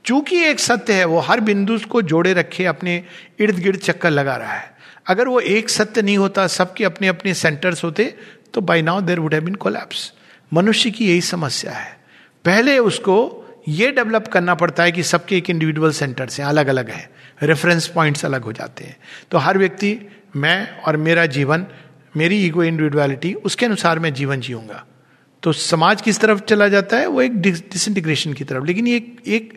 [0.05, 3.05] चूँकि एक सत्य है, वो हर बिंदु को जोड़े रखे, अपने
[3.41, 4.75] इर्द गिर्द चक्कर लगा रहा है।
[5.07, 8.15] अगर वो एक सत्य नहीं होता, सबके अपने अपने सेंटर्स होते
[8.55, 10.13] तो by now there would have been collapse
[10.53, 11.99] मनुष्य की यही समस्या है।
[12.45, 16.91] पहले उसको ये डेवलप करना पड़ता है कि सबके एक इंडिविजुअल सेंटर्स हैं अलग अलग
[16.91, 17.11] हैं।
[17.43, 18.97] रेफरेंस पॉइंट्स अलग हो जाते हैं।
[19.31, 19.99] तो हर व्यक्ति,
[20.37, 21.67] मैं और मेरा जीवन,
[22.17, 24.85] मेरी ईगो इंडिविजुअलिटी उसके अनुसार मैं जीवन जीऊँगा।
[25.43, 29.53] तो समाज किस तरफ़ चला जाता है, वो एक डिसइंटीग्रेशन की तरफ़। लेकिन ये एक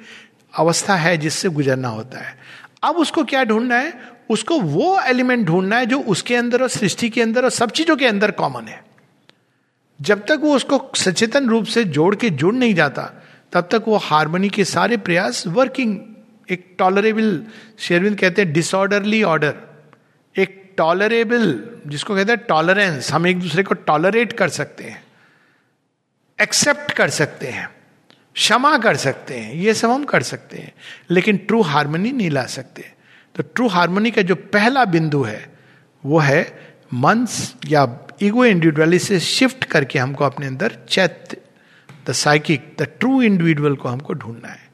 [0.54, 2.38] अवस्था है जिससे गुजरना होता है।
[2.84, 4.18] अब उसको क्या ढूंढना है?
[4.30, 7.96] उसको वो एलिमेंट ढूंढना है जो उसके अंदर और सृष्टि के अंदर और सब चीज़ों
[7.96, 8.84] के अंदर कॉमन है।
[10.02, 13.98] जब तक वो उसको सचेतन रूप से जोड़ के जुड़ नहीं जाता, तब तक वो
[13.98, 16.00] हारमोनी के सारे प्रयास वर्किंग
[16.52, 17.44] एक टॉलरेबल
[17.80, 19.56] शेरविंद कहते हैं डिसऑर्डरली ऑर्डर
[20.38, 25.04] एक टॉलरेबल जिसको कहते हैं टॉलरेंस हम एक दूसरे को टॉलरेट कर सकते हैं
[26.42, 27.77] एक्सेप्ट कर सकते हैं।
[28.38, 30.72] क्षमा कर सकते हैं, ये सब हम कर सकते हैं,
[31.12, 32.86] लेकिन ट्रू हारमोनी नहीं ला सकते।
[33.36, 35.50] तो ट्रू हारमोनी का जो पहला बिंदु है,
[36.04, 36.42] वो है
[36.94, 37.88] मंस या
[38.22, 41.38] ईगो इंडिविजुअली से शिफ्ट करके हमको अपने अंदर चैत्य
[42.08, 44.70] the psychic the true individual को हमको ढूंढना है।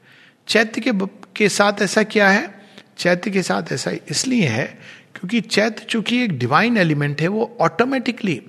[0.48, 0.92] चैत्य के
[1.36, 2.54] के साथ ऐसा क्या है?
[2.98, 4.66] चैत्य के साथ ऐसा इसलिए है,
[5.14, 8.40] क्योंकि चैत्य चूँकि एक डिवाइन एलिमेंट है, वो ऑटोमेटिकली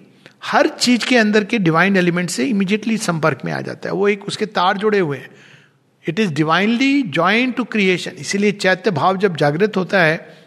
[0.45, 4.07] हर चीज़ के अंदर के डिवाइन एलिमेंट से इमीजिएटली संपर्क में आ जाता है। वो
[4.07, 5.29] एक उसके तार जुड़े हुए हैं।
[6.09, 10.37] It is divinely join to creation इसीलिए चैत्य भाव जब जागृत होता है,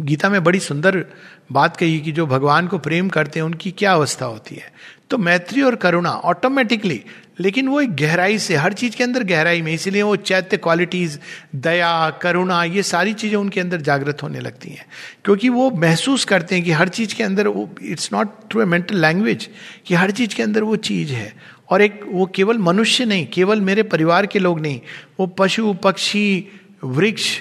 [0.00, 1.06] गीता में बड़ी सुंदर
[1.52, 4.72] बात कही कि जो भगवान को प्रेम करते हैं, उनकी क्या अवस्था होती है?
[5.10, 7.04] तो मैत्री और करुणा ऑटोमेटिकली
[7.40, 11.20] लेकिन वो एक गहराई से, हर चीज़ के अंदर गहराई में, इसीलिए वो चैत्य क्वालिटीज
[11.54, 14.86] दया, करुणा, ये सारी चीज़ें उनके अंदर जागृत होने लगती हैं।
[15.24, 18.64] क्योंकि वो महसूस करते हैं कि हर चीज़ के अंदर वो it's not through a
[18.64, 19.48] mental language
[19.86, 21.34] कि हर चीज़ के अंदर वो चीज़ है।
[21.70, 24.80] और एक, वो केवल मनुष्य नहीं, केवल मेरे परिवार के लोग नहीं,
[25.20, 26.48] वो पशु, पक्षी,
[26.84, 27.40] वृक्ष,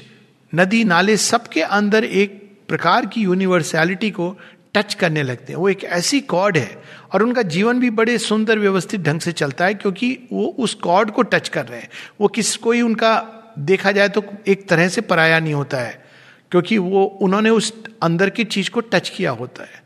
[0.55, 4.37] नदी, नाले, सबके अंदर एक प्रकार की यूनिवर्सैलिटी को
[4.75, 6.81] टच करने लगते हैं। वो एक ऐसी कॉर्ड है
[7.13, 11.11] और उनका जीवन भी बड़े सुंदर व्यवस्थित ढंग से चलता है क्योंकि वो उस कॉर्ड
[11.11, 11.89] को टच कर रहे हैं।
[12.21, 13.15] वो किस कोई उनका
[13.59, 16.03] देखा जाए तो एक तरह से पराया नहीं होता है,
[16.51, 19.81] क्योंकि वो उन्होंने उस अंदर की चीज़ को टच किया होता है।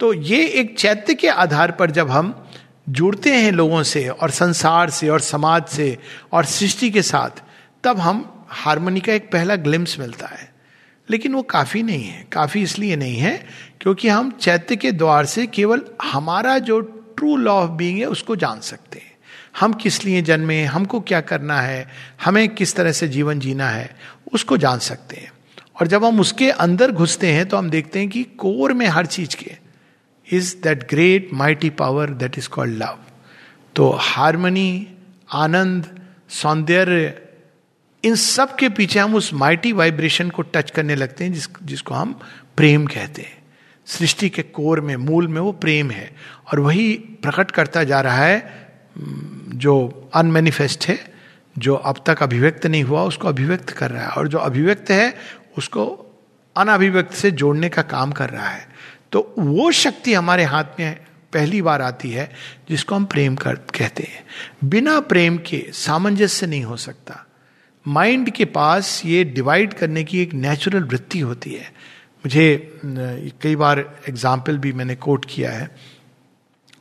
[0.00, 2.34] तो ये एक चैत्य के आधार पर जब हम
[2.88, 5.96] जुड़ते हैं लोगों से और संसार से और समाज से
[6.32, 7.42] और सृष्टि के साथ,
[7.84, 10.52] तब हम हारमोनी का एक पहला ग्लिम्स मिलता है।
[11.08, 13.36] लेकिन वो काफ़ी नहीं है, काफ़ी इसलिए नहीं है
[13.80, 18.36] क्योंकि हम चैत्य के द्वार से केवल हमारा जो ट्रू लॉ ऑफ़ बीइंग है, उसको
[18.36, 19.12] जान सकते हैं।
[19.60, 21.86] हम किस लिए जन्मे हमको क्या करना है,
[22.24, 23.96] हमें किस तरह से जीवन जीना है,
[24.32, 25.32] उसको जान सकते हैं।
[25.80, 29.06] और जब हम उसके अंदर घुसते हैं तो हम देखते हैं कि कोर में हर
[29.06, 29.52] चीज़ के
[30.28, 32.98] is that great mighty power that is called love
[33.76, 34.86] तो हारमनी
[35.32, 35.86] आनंद,
[36.28, 37.23] सौंदर्य
[38.04, 41.94] इन सब के पीछे हम उस माइटी वाइब्रेशन को टच करने लगते हैं, जिस, जिसको
[41.94, 42.20] हम
[42.56, 43.44] प्रेम कहते हैं।
[43.86, 46.16] सृष्टि के कोर में, मूल में वो प्रेम है।
[46.52, 48.68] और वही प्रकट करता जा रहा है
[49.48, 51.14] जो अनमेनिफेस्ट है,
[51.58, 55.14] जो अब तक अभिव्यक्त नहीं हुआ, उसको अभिव्यक्त कर रहा है। और जो अभिव्यक्त है,
[55.58, 55.86] उसको
[56.56, 58.68] अनअभिव्यक्त से जोड़ने का काम कर रहा है।
[59.12, 60.96] तो वो शक्ति हमारे हाथ में
[61.32, 62.32] पहली बार आती है,
[62.68, 64.24] जिसको हम प्रेम कर, कहते हैं।
[64.68, 67.26] बिना प्रेम के सामंजस्य नहीं हो सकता।
[67.86, 71.72] माइंड के पास ये डिवाइड करने की एक नेचुरल वृत्ति होती है।
[72.24, 72.80] मुझे
[73.42, 75.70] कई बार एग्ज़ाम्पल भी मैंने कोट किया है।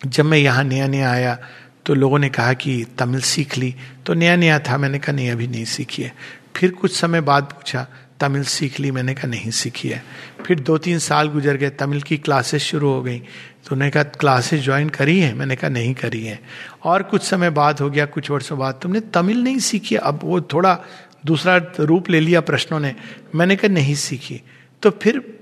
[0.01, 1.37] जब मैं यहाँ नया नया आया
[1.85, 3.73] तो लोगों ने कहा कि तमिल सीख ली।
[4.05, 6.13] तो नया नया था, मैंने कहा, नहीं, अभी नहीं सीखी है।
[6.55, 7.85] फिर कुछ समय बाद पूछा
[8.23, 10.03] तमिल सीख ली, मैंने कहा, नहीं, सीखी है।
[10.45, 14.03] फिर दो तीन साल गुजर गए, तमिल की क्लासेस शुरू हो गई। तो उन्होंने कहा,
[14.03, 15.33] क्लासेस ज्वाइन करी है?
[15.33, 16.39] मैंने कहा, नहीं करी है।
[16.83, 20.41] और कुछ समय बाद हो गया, कुछ वर्षों बाद, तुमने तमिल नहीं सीखी, अब वो
[20.41, 20.79] थोड़ा
[21.25, 22.95] दूसरा रूप ले लिया प्रश्नों ने।
[23.35, 24.41] मैंने कहा, नहीं सीखी।
[24.81, 25.39] तो फिर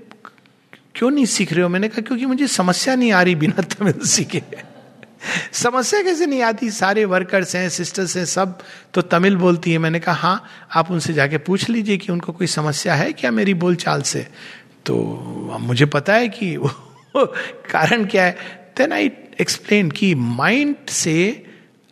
[0.94, 1.68] क्यों नहीं सीख रहे हो?
[1.68, 4.42] मैंने कहा, क्योंकि मुझे समस्या नहीं आ रही बिना तमिल सीखे।
[5.52, 6.70] समस्या कैसे नहीं आती?
[6.70, 8.58] सारे वर्कर्स हैं सिस्टर्स हैं, सब
[8.94, 12.46] तो तमिल बोलती है। मैंने कहा हाँ आप उनसे जाके पूछ लीजिए कि उनको कोई
[12.46, 14.26] समस्या है क्या मेरी बोलचाल से?
[14.86, 16.56] तो मुझे पता है कि
[17.16, 18.36] कारण क्या है।
[18.78, 21.44] देन आई एक्सप्लेन कि माइंड से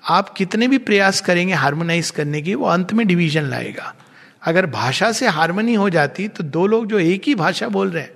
[0.04, 3.94] आप कितने भी प्रयास करेंगे हार्मोनाइज करने की, वो अंत में डिवीज़न लाएगा।
[4.42, 8.02] अगर भाषा से हारमोनी हो जाती तो दो लोग जो एक ही भाषा बोल रहे
[8.02, 8.12] हैं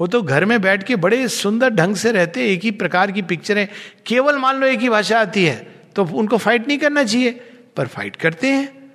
[0.00, 3.22] वो तो घर में बैठ के बड़े सुंदर ढंग से रहते, एक ही प्रकार की
[3.22, 3.68] पिक्चरें
[4.06, 7.30] केवल मान लो एक ही भाषा आती है तो उनको फाइट नहीं करना चाहिए।
[7.76, 8.92] पर फाइट करते हैं।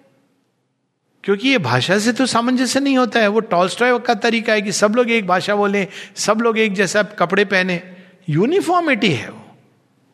[1.23, 4.71] क्योंकि ये भाषा से तो सामंजस्य नहीं होता है। वो टॉलस्टॉय का तरीका है कि
[4.71, 7.81] सब लोग एक भाषा बोले, सब लोग एक जैसा कपड़े पहने।
[8.29, 9.57] यूनिफॉर्मिटी है वो।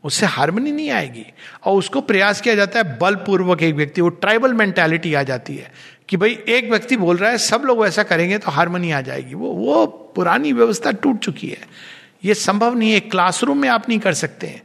[0.04, 1.26] उससे हारमोनी नहीं आएगी।
[1.64, 5.72] और उसको प्रयास किया जाता है बलपूर्वक एक व्यक्ति, वो ट्राइबल मेंटेलिटी आ जाती है।
[6.10, 9.34] कि भाई एक व्यक्ति बोल रहा है, सब लोग ऐसा करेंगे तो हारमोनी आ जाएगी।
[9.34, 11.68] वो वो पुरानी व्यवस्था टूट चुकी है।
[12.26, 14.62] ये संभव नहीं है क्लासरूम में आप नहीं कर सकते हैं।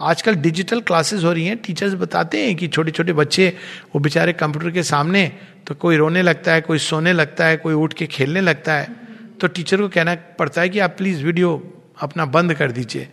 [0.00, 3.56] आजकल डिजिटल क्लासेस हो रही हैं टीचर्स बताते हैं कि छोटे छोटे बच्चे,
[3.94, 5.32] वो बेचारे कंप्यूटर के सामने
[5.66, 8.96] तो कोई रोने लगता है, कोई सोने लगता है, कोई उठ के खेलने लगता है।
[9.40, 13.08] तो टीचर को कहना पड़ता है कि आप प्लीज़ वीडियो अपना बंद कर दीजिए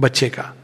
[0.00, 0.56] बच्चे का।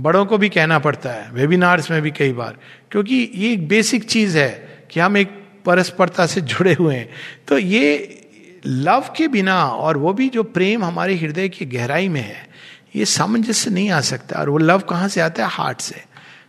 [0.00, 2.56] बड़ों को भी कहना पड़ता है वेबिनार्स में भी कई बार।
[2.90, 4.50] क्योंकि ये एक बेसिक चीज़ है
[4.90, 7.08] कि हम एक परस्परता से जुड़े हुए हैं।
[7.48, 8.14] तो ये
[8.66, 12.48] लव के बिना और वो भी जो प्रेम हमारे हृदय की गहराई में है,
[12.96, 15.50] ये सामंजस्य नहीं आ सकता। और वो लव कहाँ से आता है?
[15.52, 16.02] हार्ट से।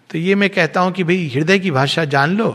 [0.09, 2.49] तो ये मैं कहता हूँ कि भाई, हृदय की भाषा जान लो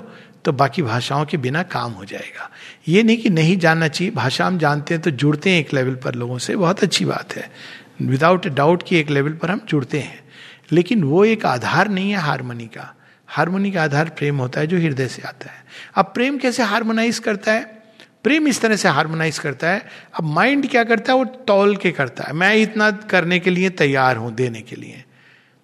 [0.45, 2.51] तो बाकी भाषाओं के बिना काम हो जाएगा।
[2.89, 5.95] ये नहीं कि नहीं जानना चाहिए, भाषा हम जानते हैं तो जुड़ते हैं एक लेवल
[5.95, 7.51] पर लोगों से। बहुत अच्छी बात है।
[8.03, 10.21] विदाउट डाउट कि एक लेवल पर हम जुड़ते हैं।
[10.73, 12.95] लेकिन वो एक आधार नहीं है हारमोनी का।
[13.35, 17.19] हारमोनी का आधार प्रेम होता है जो हृदय से आता है। अब प्रेम कैसे हारमोनाइज
[17.19, 17.63] करता है?
[18.25, 21.19] प्रेम इस तरह से हारमोनाइज करता है। अब माइंड क्या करता है?
[21.19, 25.05] वो तौल के करता है। मैं इतना करने के लिए तैयार हूँ, देने के लिए।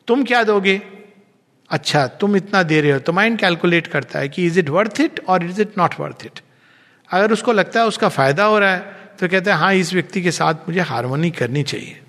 [0.08, 0.82] तुम क्या दोगे?
[1.70, 5.00] अच्छा तुम इतना दे रहे हो। तो माइंड कैलकुलेट करता है कि इज़ इट वर्थ
[5.00, 6.40] इट और is it not worth it
[7.10, 10.22] अगर उसको लगता है उसका फ़ायदा हो रहा है तो कहते हैं हाँ इस व्यक्ति
[10.22, 12.00] के साथ मुझे हारमोनी करनी चाहिए।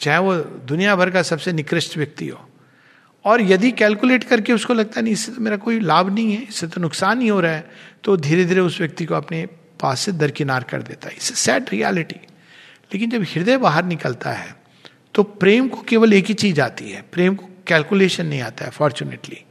[0.00, 0.34] चाहे वो
[0.68, 2.47] दुनिया भर का सबसे निकृष्ट व्यक्ति हो।
[3.24, 6.66] और यदि कैलकुलेट करके उसको लगता नहीं, इससे तो मेरा कोई लाभ नहीं है, इससे
[6.66, 7.70] तो नुकसान ही हो रहा है
[8.04, 9.44] तो धीरे धीरे उस व्यक्ति को अपने
[9.80, 12.20] पास से दरकिनार कर देता है। इसे सैड रियलिटी
[12.90, 14.54] लेकिन जब हृदय बाहर निकलता है
[15.14, 18.70] तो प्रेम को केवल एक ही चीज़ आती है। प्रेम को कैलकुलेशन नहीं आता है
[18.70, 19.44] फॉर्चुनेटली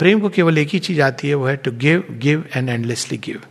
[0.00, 3.18] प्रेम को केवल एक ही चीज़ आती है, वो है to give give and endlessly
[3.18, 3.42] give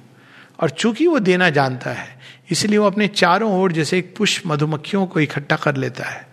[0.60, 2.20] और चूँकि वो देना जानता है,
[2.52, 6.28] इसलिए वो अपने चारों ओर जैसे एक पुष्प मधुमक्खियों को इकट्ठा कर लेता है।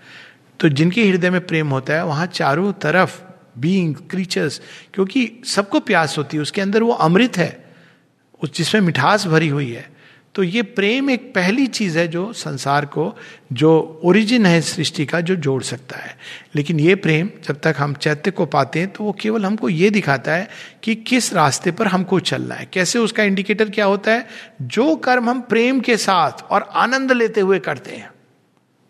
[0.60, 3.20] तो जिनके हृदय में प्रेम होता है, वहाँ चारों तरफ़
[3.58, 4.60] बींग क्रीचर्स
[4.94, 7.74] क्योंकि सबको प्यास होती है, उसके अंदर वो अमृत है,
[8.42, 9.98] उस जिसमें मिठास भरी हुई है।
[10.34, 13.16] तो ये प्रेम एक पहली चीज़ है जो संसार को,
[13.52, 16.16] जो ओरिजिन है सृष्टि का, जो जोड़ सकता है।
[16.54, 19.90] लेकिन ये प्रेम, जब तक हम चैत्य को पाते हैं तो वो केवल हमको ये
[19.90, 20.48] दिखाता है
[20.82, 24.26] कि किस रास्ते पर हमको चलना है। कैसे उसका इंडिकेटर क्या होता है?
[24.62, 28.10] जो कर्म हम प्रेम के साथ और आनंद लेते हुए करते हैं।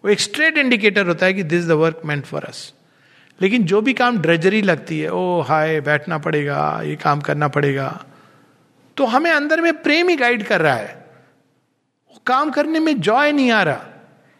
[0.05, 2.73] वो एक स्ट्रेट इंडिकेटर होता है कि this the work meant for us
[3.43, 8.05] लेकिन जो भी काम ड्रेजरी लगती है, ओ, हाय, बैठना पड़ेगा, ये काम करना पड़ेगा
[8.97, 11.05] तो हमें अंदर में प्रेम ही गाइड कर रहा है।
[12.27, 13.87] काम करने में जॉय नहीं आ रहा,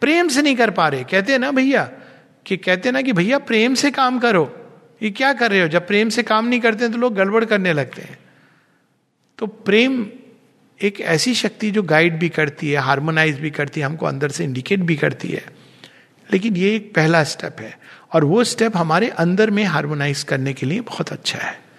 [0.01, 1.83] प्रेम से नहीं कर पा रहे। कहते हैं ना भैया,
[2.45, 4.55] कि कहते हैं ना कि भैया, प्रेम से काम करो।
[5.03, 5.67] ये क्या कर रहे हो?
[5.67, 8.17] जब प्रेम से काम नहीं करते तो लोग गड़बड़ करने लगते हैं।
[9.37, 10.05] तो प्रेम
[10.81, 14.43] एक ऐसी शक्ति जो गाइड भी करती है हार्मोनाइज भी करती है, हमको अंदर से
[14.43, 15.45] इंडिकेट भी करती है।
[16.33, 17.79] लेकिन ये एक पहला स्टेप है।
[18.13, 21.69] और वो स्टेप हमारे अंदर में हार्मोनाइज करने के लिए बहुत अच्छा है।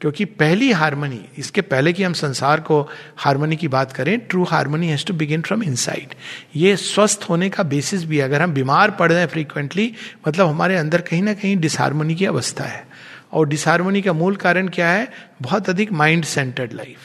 [0.00, 4.88] क्योंकि पहली हारमोनी इसके पहले कि हम संसार को हारमोनी की बात करें true harmony
[4.88, 6.14] has to begin from inside
[6.56, 9.94] ये स्वस्थ होने का बेसिस भी अगर हम बीमार पड़ रहे हैं फ्रीक्वेंटली
[10.28, 12.86] मतलब हमारे अंदर कहीं ना कहीं डिसहारमोनी की अवस्था है।
[13.32, 15.12] और डिसहारमोनी का मूल कारण क्या है?
[15.42, 16.98] बहुत अधिक माइंड सेंटर्ड लाइफ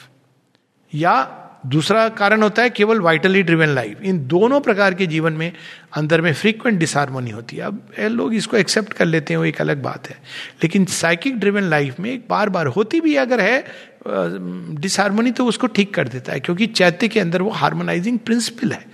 [0.94, 5.52] या दूसरा कारण होता है केवल वाइटली ड्रिवन लाइफ इन दोनों प्रकार के जीवन में
[5.96, 9.60] अंदर में फ्रीक्वेंट डिसहारमोनी होती है। अब लोग इसको एक्सेप्ट कर लेते हैं, वो एक
[9.60, 10.16] अलग बात है।
[10.62, 13.64] लेकिन साइकिक ड्रिवन लाइफ में एक बार बार होती भी अगर है
[14.00, 18.84] डिसहारमोनी तो उसको ठीक कर देता है, क्योंकि चैत्य के अंदर वो हार्मोनाइजिंग प्रिंसिपल है।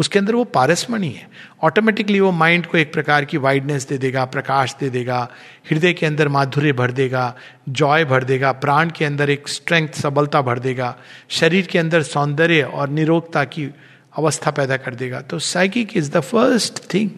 [0.00, 1.28] उसके अंदर वो पारसमणि है।
[1.62, 5.28] ऑटोमेटिकली वो माइंड को एक प्रकार की वाइडनेस दे देगा, प्रकाश दे देगा,
[5.70, 7.34] हृदय के अंदर माधुर्य भर देगा
[7.68, 10.96] जॉय भर देगा, प्राण के अंदर एक स्ट्रेंथ सबलता भर देगा,
[11.28, 13.70] शरीर के अंदर सौंदर्य और निरोगता की
[14.18, 17.10] अवस्था पैदा कर देगा। तो psychic is the first thing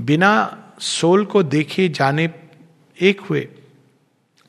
[0.00, 0.32] बिना
[0.80, 2.30] सोल को देखे जाने
[3.00, 3.48] एक हुए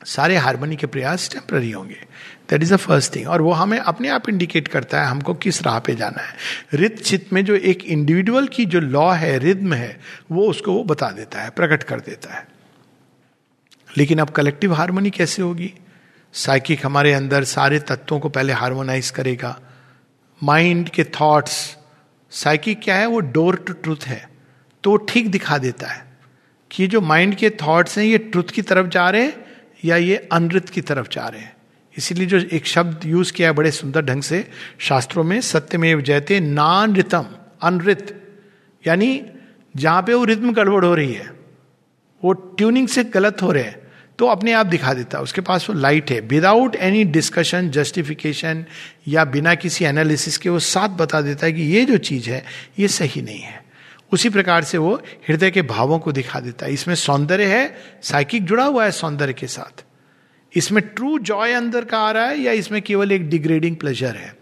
[0.06, 2.05] सारे हारमोनी के प्रयास टेम्प्ररी होंगे।
[2.50, 5.62] That is the first thing और वो हमें अपने आप इंडिकेट करता है हमको किस
[5.62, 6.34] राह पे जाना है।
[6.74, 10.00] रित चित्त में जो एक इंडिविजुअल की जो लॉ है रिद्म है,
[10.32, 12.48] वो उसको वो बता देता है, प्रकट कर देता है।
[13.98, 15.74] लेकिन अब कलेक्टिव हारमोनी कैसे होगी?
[16.32, 19.60] साइकिक हमारे अंदर सारे तत्वों को पहले हारमोनाइज करेगा।
[20.42, 21.76] माइंड के थॉट्स
[22.30, 23.06] साइकिक क्या है?
[23.06, 24.28] वो डोर टू ट्रूथ है।
[24.84, 26.06] तो वो ठीक दिखा देता है
[26.70, 29.44] कि जो माइंड के थॉट्स हैं, ये ट्रुथ की तरफ़ जा रहे हैं
[29.84, 31.55] या ये अनृत की तरफ़ जा रहे हैं।
[31.96, 34.44] इसीलिए जो एक शब्द यूज़ किया है बड़े सुंदर ढंग से,
[34.78, 37.24] शास्त्रों में, सत्यमेव जयते नान रितम
[37.62, 38.22] अनृत।
[38.86, 39.22] यानी
[39.76, 41.32] जहाँ पे वो रिद्म गड़बड़ हो रही है,
[42.24, 43.86] वो ट्यूनिंग से गलत हो रहे हैं
[44.18, 48.64] तो अपने आप दिखा देता है। उसके पास वो लाइट है। विदाउट एनी डिस्कशन जस्टिफिकेशन
[49.08, 52.44] या बिना किसी एनालिसिस के वो साथ बता देता है कि ये जो चीज़ है,
[52.78, 53.64] ये सही नहीं है।
[54.12, 54.94] उसी प्रकार से वो
[55.28, 59.32] हृदय के भावों को दिखा देता है। इसमें सौंदर्य है, साइकिक जुड़ा हुआ है सौंदर्य
[59.32, 59.84] के साथ।
[60.54, 64.34] इसमें ट्रू जॉय अंदर का आ रहा है या इसमें केवल एक डिग्रेडिंग प्लेजर है?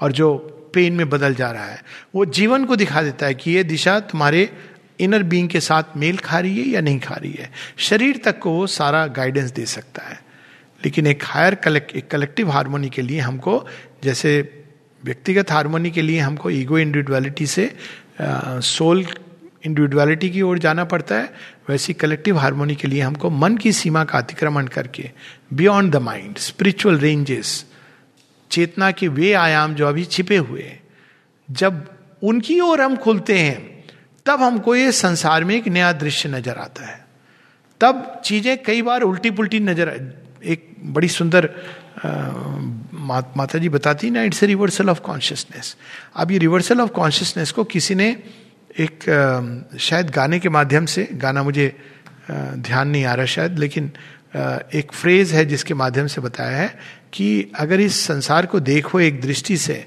[0.00, 0.34] और जो
[0.74, 1.82] पेन में बदल जा रहा है,
[2.14, 4.48] वो जीवन को दिखा देता है कि ये दिशा तुम्हारे
[5.00, 8.38] इनर बीइंग के साथ मेल खा रही है या नहीं खा रही है। शरीर तक
[8.38, 10.20] को वो सारा गाइडेंस दे सकता है।
[10.84, 13.66] लेकिन एक हायर कलेक्ट एक कलेक्टिव हारमोनी के लिए हमको,
[14.04, 14.62] जैसे
[15.04, 17.72] व्यक्तिगत हारमोनी के लिए हमको ईगो इंडिविजुअलिटी से
[18.20, 19.06] सोल
[19.64, 21.32] इंडिविजुअलिटी की ओर जाना पड़ता है,
[21.68, 25.10] वैसी कलेक्टिव हारमोनी के लिए हमको मन की सीमा का अतिक्रमण करके
[25.50, 27.64] beyond the mind spiritual ranges
[28.50, 30.72] चेतना के वे आयाम जो अभी छिपे हुए
[31.48, 31.84] जब
[32.22, 33.84] उनकी ओर हम खुलते हैं,
[34.26, 37.04] तब हमको ये संसार में एक नया दृश्य नज़र आता है।
[37.80, 39.88] तब चीज़ें कई बार उल्टी पुल्टी नज़र
[40.44, 41.48] एक बड़ी सुंदर
[43.36, 45.76] माता जी बताती ना it's a reversal of consciousness
[46.16, 48.08] अब ये रिवर्सल ऑफ़ कॉन्शियसनेस को किसी ने
[48.80, 49.04] एक
[49.80, 51.68] शायद गाने के माध्यम से, गाना मुझे
[52.30, 53.90] ध्यान नहीं आ रहा शायद, लेकिन
[54.74, 56.78] एक फ्रेज है जिसके माध्यम से बताया है
[57.12, 59.84] कि अगर इस संसार को देखो एक दृष्टि से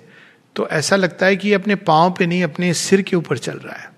[0.55, 3.75] तो ऐसा लगता है कि अपने पाँव पे नहीं, अपने सिर के ऊपर चल रहा
[3.75, 3.89] है।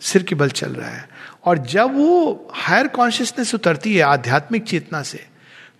[0.00, 1.08] सिर के बल चल रहा है।
[1.44, 5.24] और जब वो हायर कॉन्शियसनेस उतरती है, आध्यात्मिक चेतना से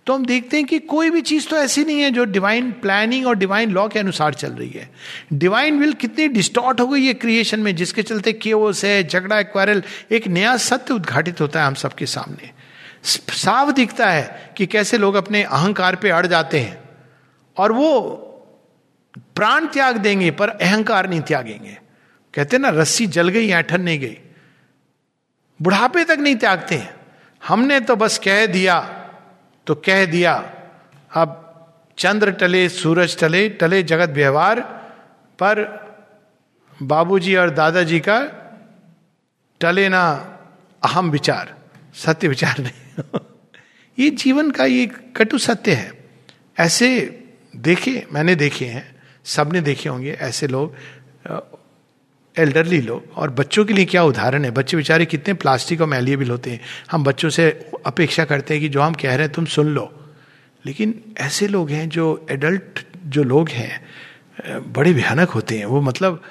[0.07, 3.25] तो हम देखते हैं कि कोई भी चीज़ तो ऐसी नहीं है जो डिवाइन प्लानिंग
[3.27, 4.89] और डिवाइन लॉ के अनुसार चल रही है।
[5.33, 9.83] डिवाइन विल कितनी डिस्टॉर्ट हो गई है क्रिएशन में, जिसके चलते केओस है, झगड़ा एक्वायरल
[10.11, 12.51] एक नया सत्य उद्घाटित होता है हम सबके सामने।
[13.07, 16.89] साफ़ दिखता है कि कैसे लोग अपने अहंकार पे अड़ जाते हैं।
[17.57, 18.01] और वो
[19.35, 21.79] प्राण त्याग देंगे, पर अहंकार नहीं त्यागेंगे।
[22.33, 24.17] कहते ना, रस्सी जल गई, ऐठन नहीं गई।
[25.61, 26.95] बुढ़ापे तक नहीं त्यागते हैं।
[27.47, 28.79] हमने तो बस कह दिया
[29.67, 30.53] तो कह दिया,
[31.13, 31.43] अब
[31.97, 34.59] चंद्र टले, सूरज टले टले जगत व्यवहार,
[35.39, 35.87] पर
[36.83, 38.19] बाबूजी और दादाजी का
[39.61, 40.11] टले ना
[40.83, 41.56] अहम विचार।
[41.97, 43.19] सत्य विचार नहीं
[43.99, 44.85] ये जीवन का ये
[45.15, 45.91] कटु सत्य है।
[46.59, 46.89] ऐसे
[47.55, 48.95] देखे, मैंने देखे हैं,
[49.25, 50.75] सबने देखे होंगे ऐसे लोग
[52.37, 54.51] एल्डरली लोग। और बच्चों के लिए क्या उदाहरण है?
[54.51, 58.69] बच्चे बेचारे कितने प्लास्टिक और मैलिएबल होते हैं। हम बच्चों से अपेक्षा करते हैं कि
[58.69, 60.13] जो हम कह रहे हैं, तुम सुन लो।
[60.65, 63.85] लेकिन ऐसे लोग हैं जो एडल्ट जो लोग हैं
[64.73, 66.23] बड़े भयानक होते हैं। वो मतलब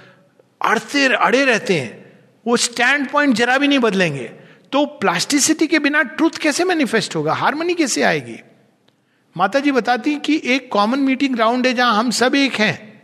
[0.62, 2.12] अड़ते, अड़े रहते हैं।
[2.46, 4.32] वो स्टैंड पॉइंट जरा भी नहीं बदलेंगे।
[4.72, 7.32] तो प्लास्टिसिटी के बिना ट्रूथ कैसे मैनिफेस्ट होगा?
[7.32, 8.36] हारमोनी कैसे आएगी?
[9.36, 13.02] माता जी बताती कि एक कॉमन मीटिंग ग्राउंड है जहाँ हम सब एक हैं।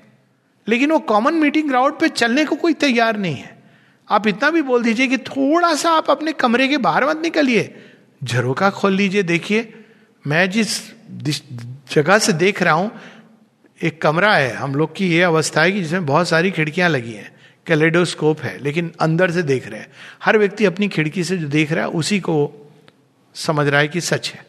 [0.68, 3.62] लेकिन वो कॉमन मीटिंग ग्राउंड पे चलने को कोई तैयार नहीं है।
[4.10, 7.74] आप इतना भी बोल दीजिए कि थोड़ा सा आप अपने कमरे के बाहर मत निकलिए।
[8.24, 9.72] झरोका खोल लीजिए, देखिए।
[10.26, 10.92] मैं जिस
[11.92, 12.90] जगह से देख रहा हूँ,
[13.82, 17.12] एक कमरा है। हम लोग की ये अवस्था है कि जिसमें बहुत सारी खिड़कियाँ लगी
[17.12, 17.31] हैं।
[17.66, 19.88] कैलेडोस्कोप है, लेकिन अंदर से देख रहे हैं।
[20.24, 22.52] हर व्यक्ति अपनी खिड़की से जो देख रहा है, उसी को
[23.34, 24.46] समझ रहा है कि सच है।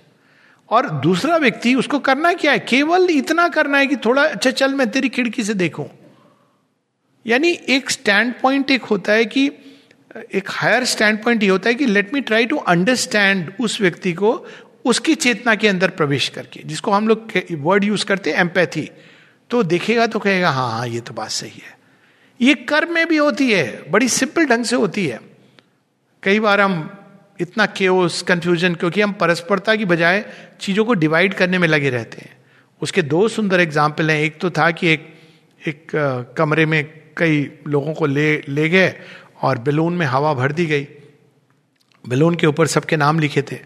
[0.70, 2.60] और दूसरा व्यक्ति, उसको करना क्या है?
[2.60, 5.90] केवल इतना करना है कि थोड़ा अच्छा चल, मैं तेरी खिड़की से देखूँ।
[7.28, 9.52] यानी एक स्टैंड पॉइंट एक होता है कि,
[10.34, 14.14] एक हायर स्टैंड पॉइंट ये होता है कि let me try to understand उस व्यक्ति
[14.14, 14.48] को,
[14.86, 18.92] उसकी चेतना के अंदर प्रवेश करके। जिसको हम लोग वर्ड यूज़ करते हैं एम्पैथी
[19.50, 21.83] तो देखेगा तो कहेगा हाँ हाँ ये तो बात सही है।
[22.40, 25.20] ये कर्म में भी होती है, बड़ी सिंपल ढंग से होती है।
[26.24, 26.90] कई बार हम
[27.40, 30.24] इतना केओस कंफ्यूजन क्योंकि हम परस्परता की बजाय
[30.62, 32.36] चीज़ों को डिवाइड करने में लगे रहते हैं।
[32.82, 35.08] उसके दो सुंदर एग्ज़ाम्पल हैं। एक तो था कि एक
[35.62, 35.92] एक
[36.38, 36.84] कमरे में
[37.18, 38.94] कई लोगों को ले ले गए
[39.42, 40.88] और बैलून में हवा भर दी गई।
[42.06, 43.60] बैलून के ऊपर सबके नाम लिखे थे।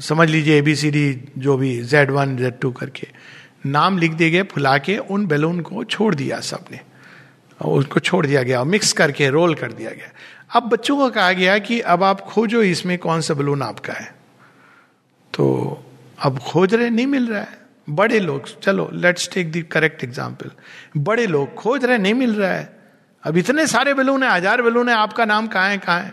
[0.00, 1.04] समझ लीजिए ए बी सी डी
[1.38, 3.06] जो भी जेड वन जेड टू करके।
[3.66, 6.80] नाम लिख दिए गए, फुला के उन बैलून को छोड़ दिया सबने।
[7.60, 10.10] उसको छोड़ दिया गया मिक्स करके रोल कर दिया गया।
[10.56, 14.14] अब बच्चों को कहा गया कि अब आप खोजो इसमें कौन सा बलून आपका है।
[15.34, 15.84] तो
[16.18, 20.50] अब खोज रहे, नहीं मिल रहा है। बड़े लोग, चलो let's take the correct example
[20.96, 22.76] बड़े लोग खोज रहे, नहीं मिल रहा है।
[23.24, 26.12] अब इतने सारे बलून है, हज़ार बलून है, आपका नाम कहाँ है कहाँ है?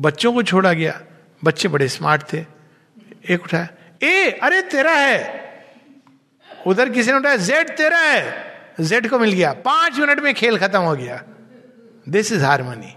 [0.00, 1.00] बच्चों को छोड़ा गया।
[1.44, 2.44] बच्चे बड़े स्मार्ट थे।
[3.30, 3.68] एक उठाया,
[4.02, 5.46] ए, अरे तेरा है।
[6.66, 8.47] उधर किसी ने उठाया जेड तेरा है।
[8.78, 11.22] जेड को मिल गया, पाँच मिनट में खेल खत्म हो गया।
[12.08, 12.94] दिस इज़ हारमोनी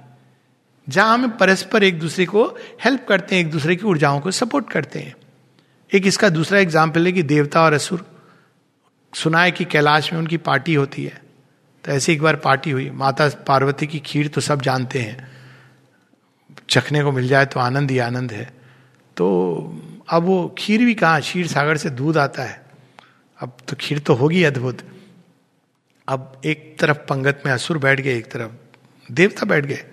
[0.88, 2.44] जहाँ हम परस्पर एक दूसरे को
[2.84, 5.16] हेल्प करते हैं, एक दूसरे की ऊर्जाओं को सपोर्ट करते हैं।
[5.92, 8.06] एक इसका दूसरा एग्ज़ाम्पल है कि देवता और असुर।
[9.14, 11.22] सुना है कि कैलाश में उनकी पार्टी होती है।
[11.84, 15.28] तो ऐसी एक बार पार्टी हुई। माता पार्वती की खीर तो सब जानते हैं।
[16.70, 18.46] चखने को मिल जाए तो आनंद ही आनंद है।
[19.18, 19.28] तो
[20.10, 21.22] अब वो खीर भी कहाँ?
[21.22, 22.66] क्षीर सागर से दूध आता है।
[23.40, 24.82] अब तो खीर तो होगी अद्भुत।
[26.08, 28.52] अब एक तरफ़ पंगत में असुर बैठ गए, एक तरफ़
[29.12, 29.84] देवता बैठ गए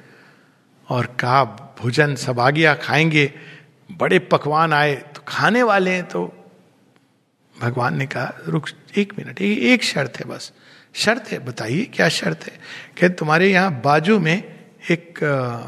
[0.89, 1.45] और कहा,
[1.81, 3.33] भोजन सब आ गया, खाएँगे।
[3.93, 6.35] बड़े पकवान आए तो खाने वाले हैं तो
[7.61, 10.53] भगवान ने कहा, रुक, एक मिनट एक शर्त है बस।
[10.95, 12.61] शर्त है, बताइए क्या शर्त है?
[12.97, 15.19] कि तुम्हारे यहाँ बाजू में एक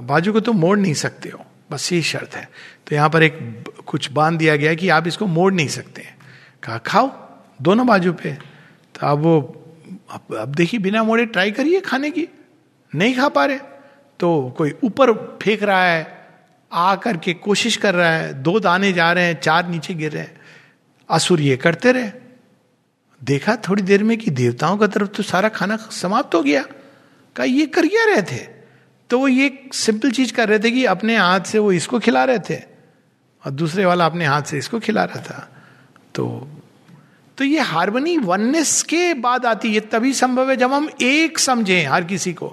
[0.02, 2.50] बाजू को तुम मोड़ नहीं सकते हो। बस यही शर्त है।
[2.86, 6.18] तो यहाँ पर एक कुछ बाँध दिया गया कि आप इसको मोड़ नहीं सकते हैं।
[6.62, 7.06] कहा, खाओ,
[7.62, 8.32] दोनों बाजू पे।
[8.94, 9.56] तो अब वो
[10.10, 12.28] अब, अब देखिए बिना मोड़े ट्राई करिए खाने की।
[12.94, 13.58] नहीं खा पा रहे।
[14.20, 16.26] तो कोई ऊपर फेंक रहा है
[16.72, 20.22] आ करके कोशिश कर रहा है दो दाने जा रहे हैं चार नीचे गिर रहे
[20.22, 20.40] हैं।
[21.10, 22.10] असुर ये करते रहे।
[23.24, 26.62] देखा थोड़ी देर में कि देवताओं का तरफ़ तो सारा खाना समाप्त हो गया।
[27.36, 28.48] कहा ये कर क्या रहे थे?
[29.10, 32.24] तो वो ये सिंपल चीज़ कर रहे थे कि अपने हाथ से वो इसको खिला
[32.24, 32.56] रहे थे।
[33.46, 35.56] और दूसरे वाला अपने हाथ से इसको खिला रहा था।
[36.14, 36.48] तो
[37.40, 41.86] तो ये हारमोनी वननेस के बाद आती है तभी संभव है जब हम एक समझें
[41.86, 42.48] हर किसी को।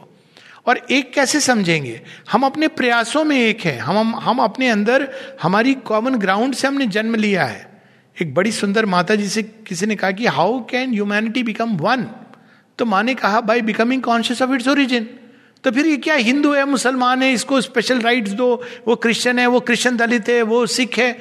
[0.66, 2.02] और एक कैसे समझेंगे?
[2.32, 5.08] हम अपने प्रयासों में एक है। हम हम, अपने अंदर
[5.42, 7.84] हमारी कॉमन ग्राउंड से हमने जन्म लिया है।
[8.22, 12.08] एक बड़ी सुंदर माता जी से किसी ने कहा कि how can humanity become one
[12.80, 15.10] तो माँ ने कहा by becoming conscious of its origin
[15.64, 18.54] तो फिर ये क्या हिंदू है मुसलमान है इसको स्पेशल राइट्स दो
[18.88, 21.12] वो क्रिश्चियन है वो क्रिश्चियन दलित है वो सिख है।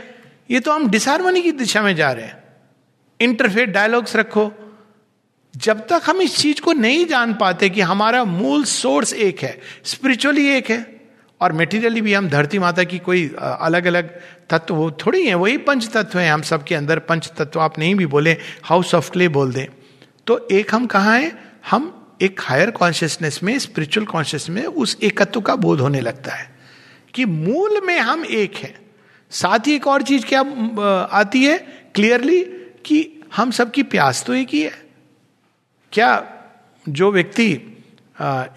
[0.50, 2.45] ये तो हम डिसहारमोनी की दिशा में जा रहे हैं।
[3.20, 4.50] इंटरफेट डायलॉग्स रखो।
[5.54, 9.58] जब तक हम इस चीज़ को नहीं जान पाते कि हमारा मूल सोर्स एक है
[9.84, 10.84] स्पिरिचुअली एक है,
[11.40, 14.08] और मेटीरियली भी हम धरती माता की कोई अलग अलग
[14.50, 17.94] तत्व, वो थोड़ी है, वही पंच तत्व है, हम सबके अंदर पंच तत्व, आप नहीं
[17.94, 19.66] भी बोले हाउस ऑफ़ क्ले बोल दें।
[20.26, 21.32] तो एक हम कहा हैं?
[21.70, 21.92] हम
[22.22, 26.50] एक हायर कॉन्शियसनेस में स्पिरिचुअल कॉन्शियस में उस एकत्व का बोध होने लगता है
[27.14, 28.74] कि मूल में हम एक हैं।
[29.32, 30.40] साथ ही एक और चीज़ क्या
[31.12, 31.58] आती है?
[31.94, 32.42] क्लियरली
[32.86, 34.86] कि हम सबकी प्यास तो एक ही है।
[35.92, 36.32] क्या
[36.88, 37.52] जो व्यक्ति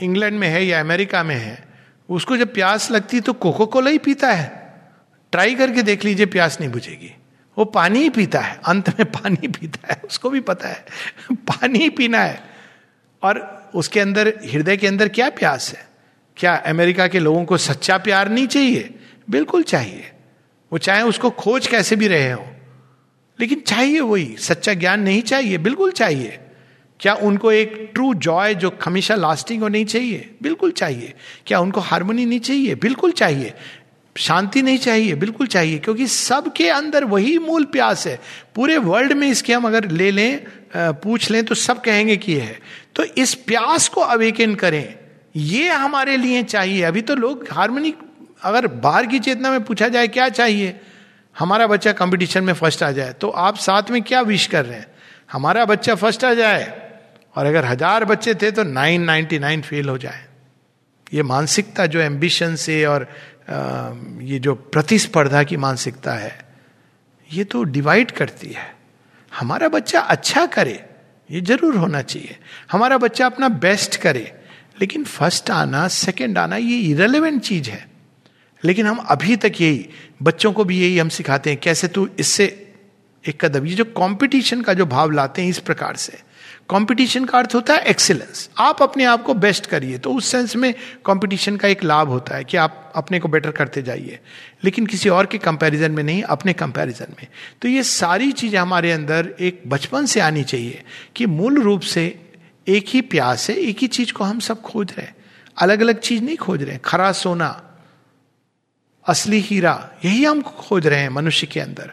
[0.01, 1.67] इंग्लैंड में है या अमेरिका में है,
[2.09, 4.73] उसको जब प्यास लगती तो कोको कोला ही पीता है।
[5.32, 7.15] ट्राई करके देख लीजिए, प्यास नहीं बुझेगी।
[7.57, 10.86] वो पानी ही पीता है, अंत में पानी पीता है, उसको भी पता है।
[11.36, 12.43] पानी ही पीना है।
[13.23, 15.88] और उसके अंदर, हृदय के अंदर क्या प्यास है?
[16.38, 18.99] क्या अमेरिका के लोगों को सच्चा प्यार नहीं चाहिए?
[19.30, 20.11] बिल्कुल चाहिए।
[20.71, 22.55] वो चाहे उसको खोज कैसे भी रहे हो
[23.39, 26.39] लेकिन चाहिए वही, सच्चा ज्ञान नहीं चाहिए, बिल्कुल चाहिए।
[26.99, 30.29] क्या उनको एक ट्रू जॉय जो हमेशा लास्टिंग होनी चाहिए?
[30.43, 31.13] बिल्कुल चाहिए।
[31.45, 32.75] क्या उनको हारमोनी नहीं चाहिए?
[32.75, 33.53] बिल्कुल चाहिए।
[34.17, 35.15] शांति नहीं चाहिए?
[35.15, 38.19] बिल्कुल चाहिए। क्योंकि सबके अंदर वही मूल प्यास है।
[38.55, 40.41] पूरे वर्ल्ड में इसके हम अगर ले लें
[40.75, 42.59] पूछ लें तो सब कहेंगे कि है।
[42.95, 44.95] तो इस प्यास को अवेकन करें।
[45.35, 47.93] ये हमारे लिए चाहिए। अभी तो लोग हारमोनी
[48.43, 50.79] अगर बाहर की चेतना में पूछा जाए, क्या चाहिए?
[51.39, 54.77] हमारा बच्चा कंपटीशन में फ़र्स्ट आ जाए तो आप साथ में क्या विश कर रहे
[54.77, 54.87] हैं?
[55.29, 56.63] हमारा बच्चा फ़र्स्ट आ जाए,
[57.35, 60.25] और अगर हज़ार बच्चे थे तो नाइन नाइनटी नाइन फेल हो जाए।
[61.11, 63.07] ये मानसिकता जो एम्बिशन से और
[64.23, 66.37] ये जो प्रतिस्पर्धा की मानसिकता है,
[67.29, 68.67] ये तो डिवाइड करती है।
[69.31, 70.83] हमारा बच्चा अच्छा करे,
[71.29, 72.37] ये ज़रूर होना चाहिए।
[72.71, 74.31] हमारा बच्चा अपना बेस्ट करे,
[74.81, 77.87] लेकिन फ़र्स्ट आना सेकंड आना, ये इरेलीवेंट चीज़ है।
[78.63, 79.89] लेकिन हम अभी तक यही
[80.22, 82.45] बच्चों को भी यही हम सिखाते हैं, कैसे तू इससे
[83.26, 86.17] एक कदम, ये जो कंपटीशन का जो भाव लाते हैं इस प्रकार से।
[86.70, 90.55] कंपटीशन का अर्थ होता है एक्सीलेंस आप अपने आप को बेस्ट करिए तो उस सेंस
[90.55, 90.74] में
[91.05, 94.20] कंपटीशन का एक लाभ होता है कि आप अपने को बेटर करते जाइए।
[94.63, 97.28] लेकिन किसी और के कंपैरिजन में नहीं, अपने कंपैरिजन में।
[97.61, 100.84] तो ये सारी चीज़ें हमारे अंदर एक बचपन से आनी चाहिए
[101.15, 102.05] कि मूल रूप से
[102.67, 105.15] एक ही प्यास है, एक ही चीज़ को हम सब खोज रहे हैं।
[105.57, 107.68] अलग अलग चीज़ नहीं खोज रहे खरा सोना
[109.10, 111.91] असली हीरा, यही हम खोज रहे हैं मनुष्य के अंदर।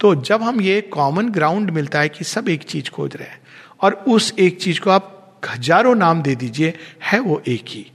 [0.00, 3.40] तो जब हम ये कॉमन ग्राउंड मिलता है कि सब एक चीज़ खोज रहे हैं,
[3.80, 5.16] और उस एक चीज़ को आप
[5.50, 7.90] हज़ारों नाम दे दीजिए, है वो एक ही।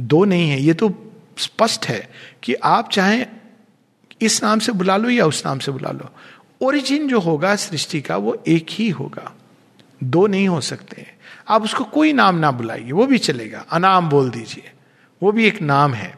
[0.00, 0.88] दो नहीं है। ये तो
[1.38, 2.08] स्पष्ट है
[2.42, 3.26] कि आप चाहे
[4.22, 6.10] इस नाम से बुला लो या उस नाम से बुला लो।
[6.60, 9.32] ओरिजिन जो होगा, सृष्टि का, वो एक ही होगा।
[10.04, 11.06] दो नहीं हो सकते
[11.48, 14.72] आप उसको कोई नाम ना बुलाइए, वो भी चलेगा। अनाम बोल दीजिए।
[15.22, 16.14] वो भी एक नाम है।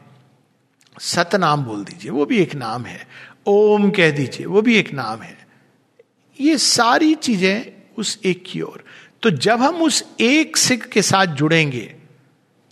[1.01, 3.07] सतनाम बोल दीजिए, वो भी एक नाम है।
[3.47, 5.47] ओम कह दीजिए, वो भी एक नाम है।
[6.41, 8.85] ये सारी चीज़ें उस एक की ओर।
[9.23, 11.95] तो जब हम उस एक सिख के साथ जुड़ेंगे,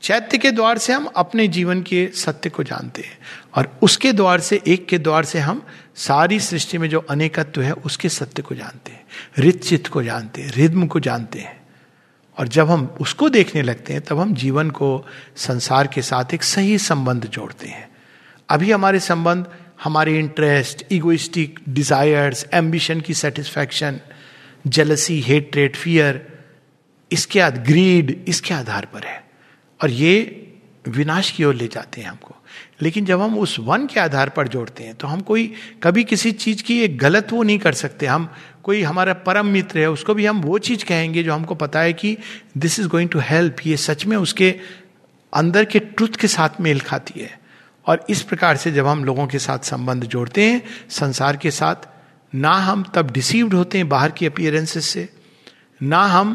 [0.03, 3.19] चैत्य के द्वार से हम अपने जीवन के सत्य को जानते हैं,
[3.55, 5.63] और उसके द्वार से, एक के द्वार से हम
[5.97, 9.05] सारी सृष्टि में जो अनेकत्व है, उसके सत्य को जानते हैं
[9.39, 11.61] रिचित को जानते हैं, रिद्म को जानते हैं।
[12.39, 15.07] और जब हम उसको देखने लगते हैं, तब हम जीवन को,
[15.37, 17.88] संसार के साथ एक सही संबंध जोड़ते हैं।
[18.51, 19.47] अभी हमारे संबंध,
[19.85, 24.01] हमारे इंटरेस्ट इगोइस्टिक डिजायर्स एम्बिशन की सेटिस्फैक्शन
[24.67, 26.39] जेलसी हेट्रेट फियर
[27.13, 29.25] इसके आधार ग्रीड इसके आधार पर है।
[29.83, 30.45] और ये
[30.89, 32.35] विनाश की ओर ले जाते हैं हमको।
[32.83, 36.33] लेकिन जब हम उस वन के आधार पर जोड़ते हैं तो हम कोई कभी किसी
[36.33, 38.33] चीज़ की एक गलत वो नहीं कर सकते। हम
[38.63, 41.93] कोई हमारा परम मित्र है, उसको भी हम वो चीज़ कहेंगे जो हमको पता है
[41.93, 42.17] कि
[42.59, 44.55] this is going to help ये सच में उसके
[45.35, 47.38] अंदर के ट्रुथ के साथ मेल खाती है।
[47.89, 51.89] और इस प्रकार से जब हम लोगों के साथ संबंध जोड़ते हैं संसार के साथ
[52.35, 55.09] ना हम तब डिसीव्ड होते हैं बाहर की अपियरेंसेस से
[55.83, 56.35] ना हम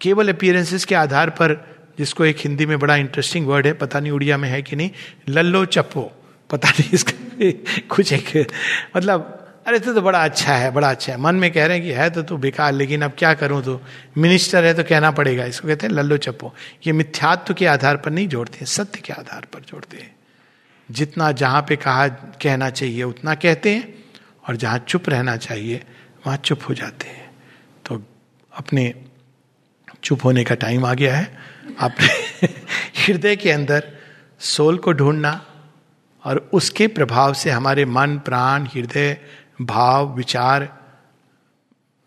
[0.00, 1.54] केवल अपियरेंसेस के आधार पर
[1.98, 4.90] जिसको एक हिंदी में बड़ा इंटरेस्टिंग वर्ड है पता नहीं उड़िया में है कि नहीं
[5.28, 6.02] लल्लो चप्पो
[6.50, 7.50] पता नहीं इसका
[7.88, 8.46] कुछ एक
[8.96, 11.86] मतलब अरे तो, तो बड़ा अच्छा है बड़ा अच्छा है। मन में कह रहे हैं
[11.86, 13.80] कि है तो तू बेकार लेकिन अब क्या करूँ तो
[14.18, 16.54] मिनिस्टर है तो कहना पड़ेगा इसको कहते हैं लल्लो चप्पो।
[16.86, 20.14] ये मिथ्यात्व के आधार पर नहीं जोड़ते हैं सत्य के आधार पर जोड़ते हैं।
[20.90, 24.04] जितना जहाँ पे कहा कहना चाहिए, उतना कहते हैं,
[24.48, 25.84] और जहाँ चुप रहना चाहिए,
[26.26, 27.30] वहाँ चुप हो जाते हैं।
[27.86, 28.02] तो
[28.56, 28.94] अपने
[30.04, 31.38] चुप होने का टाइम आ गया है।
[31.80, 32.08] अपने
[33.06, 33.96] हृदय के अंदर
[34.40, 35.46] सोल को ढूंढना
[36.24, 39.16] और उसके प्रभाव से हमारे मन, प्राण, हृदय,
[39.62, 40.78] भाव, विचार,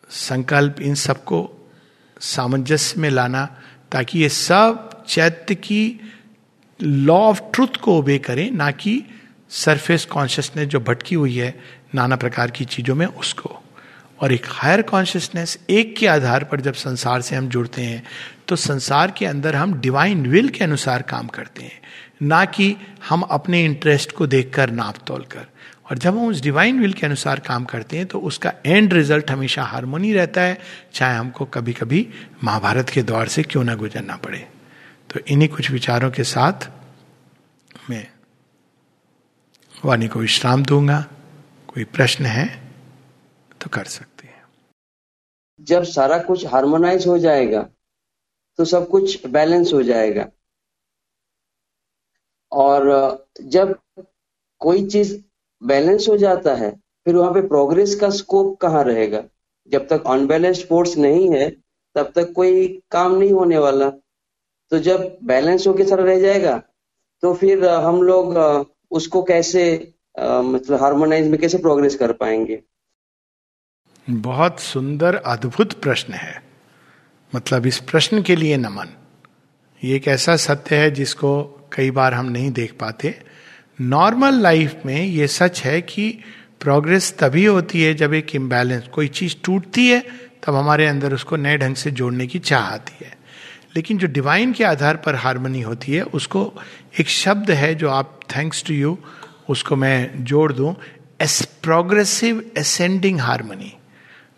[0.09, 1.69] संकल्प, इन सबको
[2.19, 3.61] सामंजस्य में लाना,
[3.91, 5.99] ताकि ये सब चैत्य की
[6.79, 9.03] लॉ ऑफ़ ट्रुथ को ओबे करें, ना कि
[9.51, 11.53] सरफेस कॉन्शियसनेस जो भटकी हुई है
[11.95, 13.59] नाना प्रकार की चीज़ों में उसको।
[14.19, 18.03] और एक हायर कॉन्शियसनेस एक के आधार पर जब संसार से हम जुड़ते हैं
[18.47, 21.79] तो संसार के अंदर हम डिवाइन विल के अनुसार काम करते हैं,
[22.21, 22.75] ना कि
[23.09, 25.47] हम अपने इंटरेस्ट को देखकर नाप तोल कर
[25.89, 29.31] और जब हम उस डिवाइन विल के अनुसार काम करते हैं तो उसका एंड रिज़ल्ट
[29.31, 30.57] हमेशा हारमोनी रहता है,
[30.93, 32.07] चाहे हमको कभी कभी
[32.43, 34.45] महाभारत के दौर से क्यों ना गुजरना पड़े।
[35.13, 36.69] तो इन्हीं कुछ विचारों के साथ
[37.89, 38.07] मैं
[39.85, 40.99] वाणी को विश्राम दूँगा।
[41.67, 42.45] कोई प्रश्न है
[43.61, 44.43] तो कर सकते हैं।
[45.61, 47.69] जब सारा कुछ हार्मोनाइज हो जाएगा
[48.57, 50.29] तो सब कुछ बैलेंस हो जाएगा।
[52.51, 53.79] और जब
[54.59, 55.17] कोई चीज़
[55.63, 56.71] बैलेंस हो जाता है,
[57.05, 59.23] फिर वहाँ पे प्रोग्रेस का स्कोप कहाँ रहेगा?
[59.67, 61.49] जब तक अनबैलेंस्ड फोर्स नहीं है,
[61.95, 63.91] तब तक कोई काम नहीं होने वाला।
[64.73, 66.61] तो जब बैलेंस होके सारा रह जाएगा
[67.23, 68.37] तो फिर हम लोग
[68.91, 69.61] उसको कैसे
[70.19, 72.59] मतलब हार्मोनाइज में कैसे प्रोग्रेस कर पाएँगे?
[74.07, 76.41] बहुत सुंदर, अद्भुत प्रश्न है।
[77.33, 78.89] मतलब इस प्रश्न के लिए नमन
[79.81, 81.41] ये एक ऐसा सत्य है जिसको
[81.73, 83.15] कई बार हम नहीं देख पाते।
[83.81, 86.09] नॉर्मल लाइफ में ये सच है कि
[86.61, 90.03] प्रोग्रेस तभी होती है जब एक इम्बैलेंस कोई चीज़ टूटती है,
[90.43, 93.21] तब हमारे अंदर उसको नए ढंग से जोड़ने की चाह आती है।
[93.75, 96.53] लेकिन जो डिवाइन के आधार पर हारमोनी होती है, उसको
[96.99, 98.97] एक शब्द है जो आप थैंक्स टू यू
[99.49, 100.75] उसको मैं जोड़ दूँ
[101.21, 103.73] एस प्रोग्रेसिव असेंडिंग हारमोनी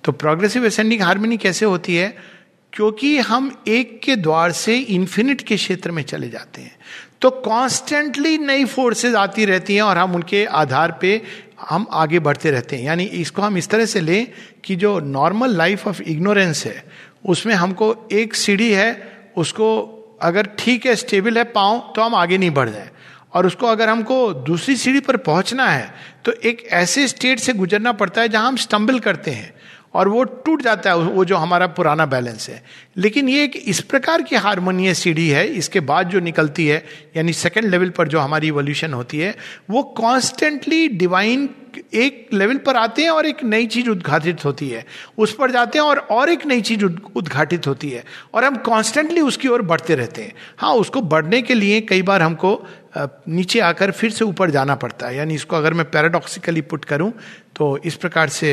[0.04, 2.36] तो प्रोग्रेसिव असेंडिंग हारमोनी कैसे होती है?
[2.74, 6.76] क्योंकि हम एक के द्वार से इन्फिनिट के क्षेत्र में चले जाते हैं।
[7.22, 11.22] तो कॉन्स्टेंटली नई फोर्सेज आती रहती हैं और हम उनके आधार पे
[11.70, 14.28] हम आगे बढ़ते रहते हैं। यानी इसको हम इस तरह से लें
[14.64, 16.84] कि जो नॉर्मल लाइफ ऑफ़ इग्नोरेंस है,
[17.26, 22.38] उसमें हमको एक सीढ़ी है उसको अगर ठीक है स्टेबल है पाँव तो हम आगे
[22.38, 22.90] नहीं बढ़ जाए।
[23.34, 25.94] और उसको अगर हमको दूसरी सीढ़ी पर पहुँचना है
[26.26, 29.55] तो एक ऐसे स्टेट से गुजरना पड़ता है जहाँ हम स्टम्बल करते हैं।
[29.96, 32.64] और वो टूट जाता है, वो जो हमारा पुराना बैलेंस है।
[32.98, 36.86] लेकिन ये एक इस प्रकार की हारमोनिय सीढ़ी है, इसके बाद जो निकलती है,
[37.18, 39.36] यानी सेकेंड लेवल पर जो हमारी इवोल्यूशन होती है,
[39.70, 41.50] वो कॉन्स्टेंटली डिवाइन
[41.94, 44.86] एक लेवल पर आते हैं और एक नई चीज़ उद्घाटित होती है।
[45.18, 49.22] उस पर जाते हैं और और एक नई चीज़ उद्घाटित होती है। और हम कॉन्स्टेंटली
[49.22, 52.68] उसकी ओर बढ़ते रहते हैं। हाँ उसको बढ़ने के लिए कई बार हमको
[52.98, 57.12] नीचे आकर फिर से ऊपर जाना पड़ता है। यानी इसको अगर मैं पैराडॉक्सिकली पुट करूँ
[57.56, 58.52] तो इस प्रकार से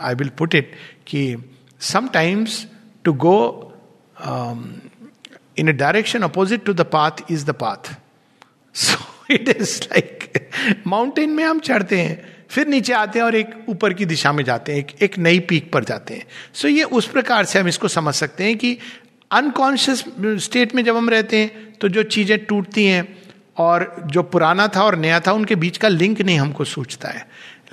[0.00, 0.72] आई विल पुट इट
[1.06, 1.22] कि
[1.80, 2.66] sometimes
[3.04, 3.38] to go
[5.58, 7.92] in a direction opposite to the path is the path
[8.74, 10.12] so it is like
[10.86, 14.42] mountain में हम चढ़ते हैं, फिर नीचे आते हैं और एक ऊपर की दिशा में
[14.44, 17.58] जाते हैं, एक एक नई पीक पर जाते हैं। सो so, ये उस प्रकार से
[17.58, 18.78] हम इसको समझ सकते हैं कि
[19.30, 20.04] अनकॉन्शियस
[20.44, 23.06] स्टेट में जब हम रहते हैं तो जो चीज़ें टूटती हैं
[23.58, 27.26] और जो पुराना था और नया था, उनके बीच का लिंक नहीं हमको सोचता है।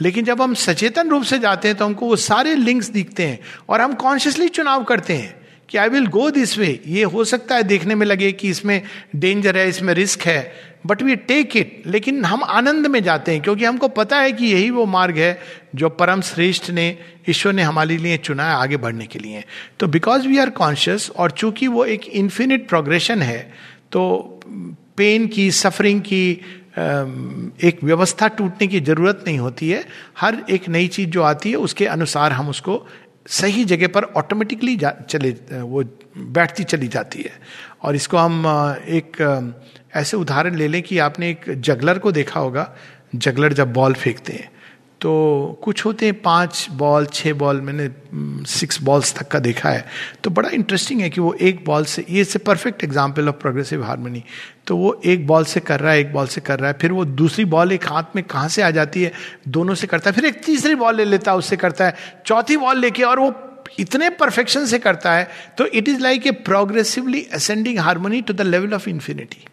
[0.04, 3.40] लेकिन जब हम सचेतन रूप से जाते हैं तो हमको वो सारे लिंक्स दिखते हैं
[3.70, 5.34] और हम कॉन्शियसली चुनाव करते हैं
[5.70, 8.82] कि I will go this way ये हो सकता है देखने में लगे कि इसमें
[9.16, 13.42] डेंजर है, इसमें रिस्क है बट वी टेक इट लेकिन हम आनंद में जाते हैं
[13.42, 15.40] क्योंकि हमको पता है कि यही वो मार्ग है
[15.76, 16.98] जो परम श्रेष्ठ ने,
[17.30, 19.44] ईश्वर ने हमारे लिए चुना है आगे बढ़ने के लिए।
[19.80, 23.40] तो बिकॉज़ वी आर कॉन्शियस और चूँकि वो एक इन्फिनिट प्रोग्रेशन है
[23.92, 24.04] तो
[24.98, 26.26] पेन की सफरिंग की
[26.78, 29.84] एक व्यवस्था टूटने की ज़रूरत नहीं होती है।
[30.20, 32.86] हर एक नई चीज़ जो आती है, उसके अनुसार हम उसको
[33.28, 34.76] सही जगह पर ऑटोमेटिकली
[35.10, 35.84] चले, वो
[36.18, 37.32] बैठती चली जाती है।
[37.84, 38.44] और इसको हम
[38.90, 39.54] एक
[39.96, 42.70] ऐसे उदाहरण ले लें कि आपने एक जगलर को देखा होगा।
[43.16, 44.50] जगलर जब बॉल फेंकते हैं
[45.04, 47.90] तो कुछ होते हैं पाँच बॉल, छह बॉल, मैंने
[48.50, 49.86] सिक्स बॉल्स तक का देखा है।
[50.24, 53.84] तो बड़ा इंटरेस्टिंग है कि वो एक बॉल से, ये से perfect example of progressive
[53.84, 54.24] harmony
[54.68, 56.92] तो वो एक बॉल से कर रहा है, एक बॉल से कर रहा है, फिर
[56.92, 59.12] वो दूसरी बॉल एक हाथ में कहाँ से आ जाती है?
[59.50, 62.58] दोनों से करता है, फिर एक तीसरी बॉल ले लेता है, उससे करता है। चौथी
[62.58, 63.34] बॉल लेके और वो
[63.80, 68.42] इतने परफेक्शन से करता है तो it is like a progressively ascending harmony to the
[68.42, 69.46] level of infinity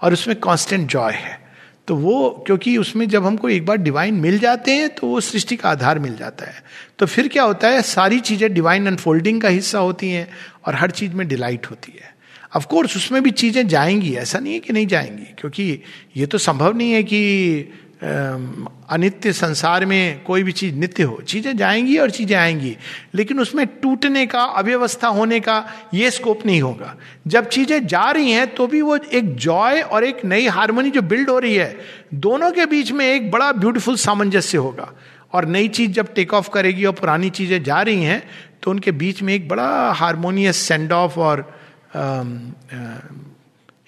[0.00, 1.44] और उसमें कॉन्स्टेंट जॉय है।
[1.88, 5.56] तो वो, क्योंकि उसमें जब हमको एक बार डिवाइन मिल जाते हैं तो वो सृष्टि
[5.56, 6.62] का आधार मिल जाता है।
[6.98, 10.28] तो फिर क्या होता है, सारी चीज़ें डिवाइन अनफोल्डिंग का हिस्सा होती हैं,
[10.66, 12.14] और हर चीज़ में डिलाइट होती है।
[12.56, 15.82] ऑफकोर्स उसमें भी चीज़ें जाएँगी, ऐसा नहीं है कि नहीं जाएँगी, क्योंकि
[16.16, 21.56] ये तो संभव नहीं है कि अनित्य संसार में कोई भी चीज़ नित्य हो, चीज़ें
[21.56, 22.76] जाएँगी और चीज़ें आएँगी,
[23.14, 26.94] लेकिन उसमें टूटने का, अव्यवस्था होने का ये स्कोप नहीं होगा।
[27.26, 31.02] जब चीज़ें जा रही हैं तो भी वो एक जॉय और एक नई हारमोनी जो
[31.04, 31.76] बिल्ड हो रही है,
[32.14, 34.92] दोनों के बीच में एक बड़ा ब्यूटीफुल सामंजस्य होगा।
[35.32, 38.22] और नई चीज़ जब टेक ऑफ़ करेगी और पुरानी चीज़ें जा रही हैं
[38.62, 41.40] तो उनके बीच में एक बड़ा हारमोनियस सेंड ऑफ़ और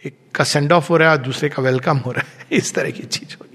[0.04, 2.74] एक का सेंड ऑफ़ हो रहा है और दूसरे का वेलकम हो रहा है। इस
[2.74, 3.47] तरह की चीज़ होगी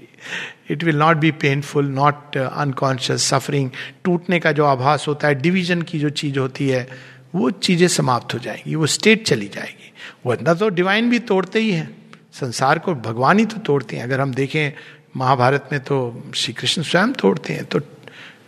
[0.70, 3.70] it will not be painful not unconscious suffering
[4.04, 6.88] टूटने का जो आभास होता है डिवीज़न की जो चीज़ होती है,
[7.34, 9.92] वो चीज़ें समाप्त हो जाएँगी, वो स्टेट चली जाएगी।
[10.26, 11.96] वरना तो डिवाइन भी तोड़ते ही हैं।
[12.32, 14.72] संसार को भगवान ही तो तोड़ते हैं। अगर हम देखें,
[15.16, 17.78] महाभारत में तो श्री कृष्ण स्वयं तोड़ते हैं तो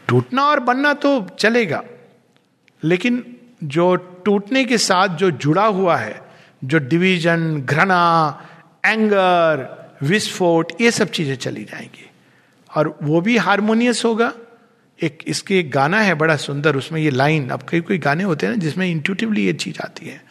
[0.08, 1.82] टूटना और बनना तो चलेगा।
[2.82, 6.20] लेकिन जो टूटने के साथ जो जुड़ा हुआ है,
[6.64, 8.42] जो डिवीज़न घृणा
[8.84, 9.68] एंगर
[10.02, 12.05] विस्फोट, ये सब चीज़ें चली जाएँगी।
[12.76, 14.32] और वो भी हारमोनियस होगा।
[15.02, 18.46] एक, इसके एक गाना है बड़ा सुंदर, उसमें ये लाइन अब कई कोई गाने होते
[18.46, 20.24] हैं ना जिसमें इंट्यूटिवली ये चीज़ आती है।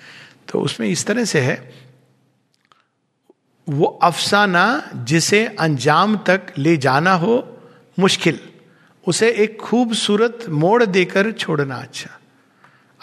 [0.50, 1.74] तो उसमें इस तरह से है,
[3.68, 7.58] वो अफसाना जिसे अंजाम तक ले जाना हो
[8.00, 8.40] मुश्किल,
[9.08, 12.10] उसे एक खूबसूरत मोड़ देकर छोड़ना अच्छा।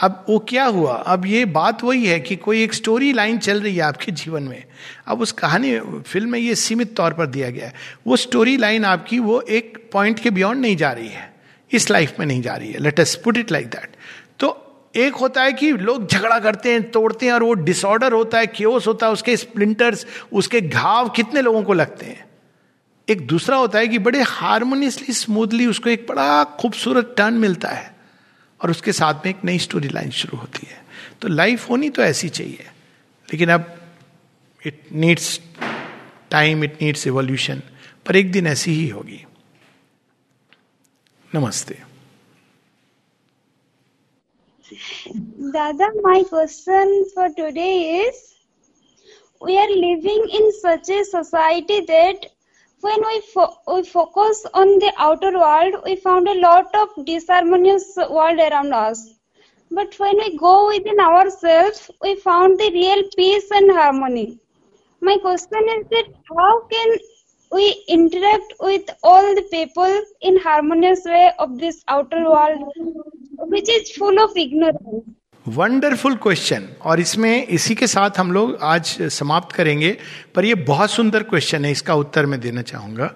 [0.02, 0.92] अब वो क्या हुआ?
[0.92, 4.42] अब ये बात वही है कि कोई एक स्टोरी लाइन चल रही है आपके जीवन
[4.42, 4.64] में।
[5.06, 7.74] अब उस कहानी फ़िल्म में ये सीमित तौर पर दिया गया है।
[8.06, 11.30] वो स्टोरी लाइन आपकी वो एक पॉइंट के बियॉन्ड नहीं जा रही है।
[11.70, 13.96] इस लाइफ में नहीं जा रही है। Let us put it like that
[14.40, 14.58] तो
[14.96, 18.46] एक होता है कि लोग झगड़ा करते हैं, तोड़ते हैं और वो डिसऑर्डर होता है
[18.46, 22.24] क्योस होता है, उसके स्प्लिंटर्स उसके घाव कितने लोगों को लगते हैं।
[23.08, 27.90] एक दूसरा होता है कि बड़े हारमोनियसली स्मूथली उसको एक बड़ा खूबसूरत टर्न मिलता है।
[28.62, 30.80] और उसके साथ में एक नई स्टोरी लाइन शुरू होती है।
[31.22, 32.70] तो लाइफ होनी तो ऐसी चाहिए
[33.28, 33.78] लेकिन अब
[34.66, 35.40] it needs
[36.30, 37.62] time it needs evolution
[38.06, 39.24] पर एक दिन ऐसी ही होगी।
[41.34, 41.78] नमस्ते।
[45.54, 48.20] Dada, my question for today is
[49.40, 52.31] we are living in such a society that
[52.82, 57.96] when we, fo- we focus on the outer world, we found a lot of disharmonious
[58.10, 59.14] world around us.
[59.70, 64.40] But when we go within ourselves, we found the real peace and harmony.
[65.00, 66.98] My question is that how can
[67.52, 72.72] we interact with all the people in harmonious way of this outer world,
[73.38, 75.21] which is full of ignorance?
[75.46, 79.96] Wonderful question और इसमें इसी के साथ हम लोग आज समाप्त करेंगे,
[80.34, 83.06] पर यह बहुत सुंदर क्वेश्चन है, इसका उत्तर मैं देना चाहूँगा।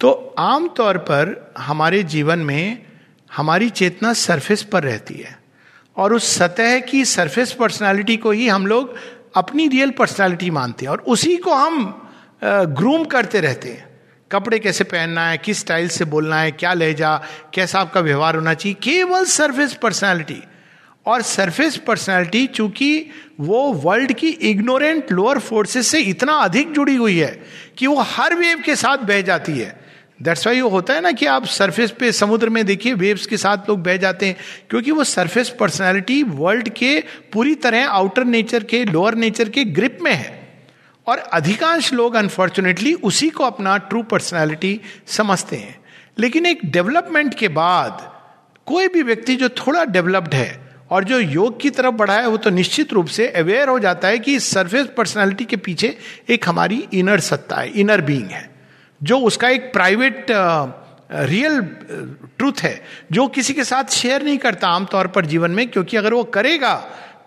[0.00, 2.86] तो आमतौर पर हमारे जीवन में
[3.30, 5.38] हमारी चेतना सरफेस पर रहती है।
[5.96, 8.94] और उस सतह की सरफेस पर्सनालिटी को ही हम लोग
[9.36, 12.10] अपनी रियल पर्सनालिटी मानते हैं। और उसी को हम
[12.44, 13.88] ग्रूम करते रहते हैं।
[14.30, 17.16] कपड़े कैसे पहनना है, किस स्टाइल से बोलना है, क्या लहजा,
[17.54, 20.42] कैसा आपका व्यवहार होना चाहिए, केवल सरफेस पर्सनालिटी
[21.06, 27.18] और सरफेस पर्सनालिटी चूँकि वो वर्ल्ड की इग्नोरेंट लोअर फोर्सेस से इतना अधिक जुड़ी हुई
[27.18, 27.42] है
[27.78, 29.80] कि वो हर वेव के साथ बह जाती है।
[30.22, 33.36] दैट्स वाई वो होता है ना कि आप सरफेस पे, समुद्र में देखिए वेव्स के
[33.36, 34.36] साथ लोग बह जाते हैं,
[34.70, 39.98] क्योंकि वो सरफेस पर्सनालिटी वर्ल्ड के पूरी तरह आउटर नेचर के लोअर नेचर के ग्रिप
[40.02, 40.42] में है।
[41.06, 45.80] और अधिकांश लोग अनफॉर्चुनेटली उसी को अपना ट्रू पर्सनैलिटी समझते हैं।
[46.18, 48.10] लेकिन एक डेवलपमेंट के बाद
[48.66, 52.36] कोई भी व्यक्ति जो थोड़ा डेवलप्ड है और जो योग की तरफ़ बढ़ा है, वो
[52.36, 55.96] तो निश्चित रूप से अवेयर हो जाता है कि सरफेस पर्सनालिटी के पीछे
[56.30, 58.48] एक हमारी इनर सत्ता है इनर बीइंग है,
[59.00, 60.26] जो उसका एक प्राइवेट
[61.12, 61.60] रियल
[62.38, 62.80] ट्रूथ है,
[63.12, 66.74] जो किसी के साथ शेयर नहीं करता आमतौर पर जीवन में, क्योंकि अगर वो करेगा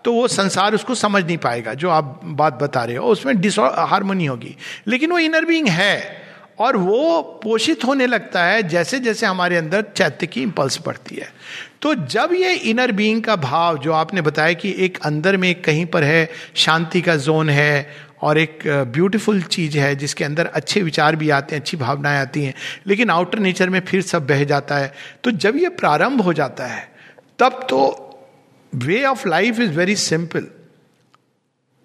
[0.04, 3.58] तो वो संसार उसको समझ नहीं पाएगा, जो आप बात बता रहे हो, उसमें डिस
[3.58, 4.54] हारमोनी होगी।
[4.86, 6.24] लेकिन वो इनर बीइंग है,
[6.58, 11.28] और वो पोषित होने लगता है जैसे जैसे हमारे अंदर चैत्य की इंपल्स बढ़ती है।
[11.82, 15.86] तो जब ये इनर बीइंग का भाव जो आपने बताया कि एक अंदर में कहीं
[15.86, 18.58] पर है, शांति का जोन है और एक
[18.92, 22.54] ब्यूटीफुल चीज़ है जिसके अंदर अच्छे विचार भी आते हैं, अच्छी भावनाएँ आती हैं,
[22.86, 24.92] लेकिन आउटर नेचर में फिर सब बह जाता है।
[25.24, 26.88] तो जब ये प्रारंभ हो जाता है,
[27.38, 27.80] तब तो
[28.72, 30.46] way of life is very simple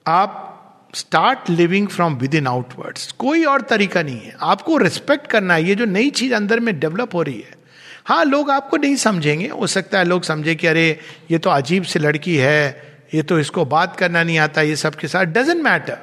[0.05, 0.47] आप
[0.95, 5.75] start living from within outwards कोई और तरीका नहीं है। आपको रिस्पेक्ट करना है। ये
[5.75, 7.59] जो नई चीज़ अंदर में डेवलप हो रही है
[8.05, 10.99] हाँ लोग आपको नहीं समझेंगे। हो सकता है लोग समझे कि अरे,
[11.31, 14.95] ये तो अजीब सी लड़की है, ये तो इसको बात करना नहीं आता, ये सब
[14.95, 15.97] के साथ doesn't matter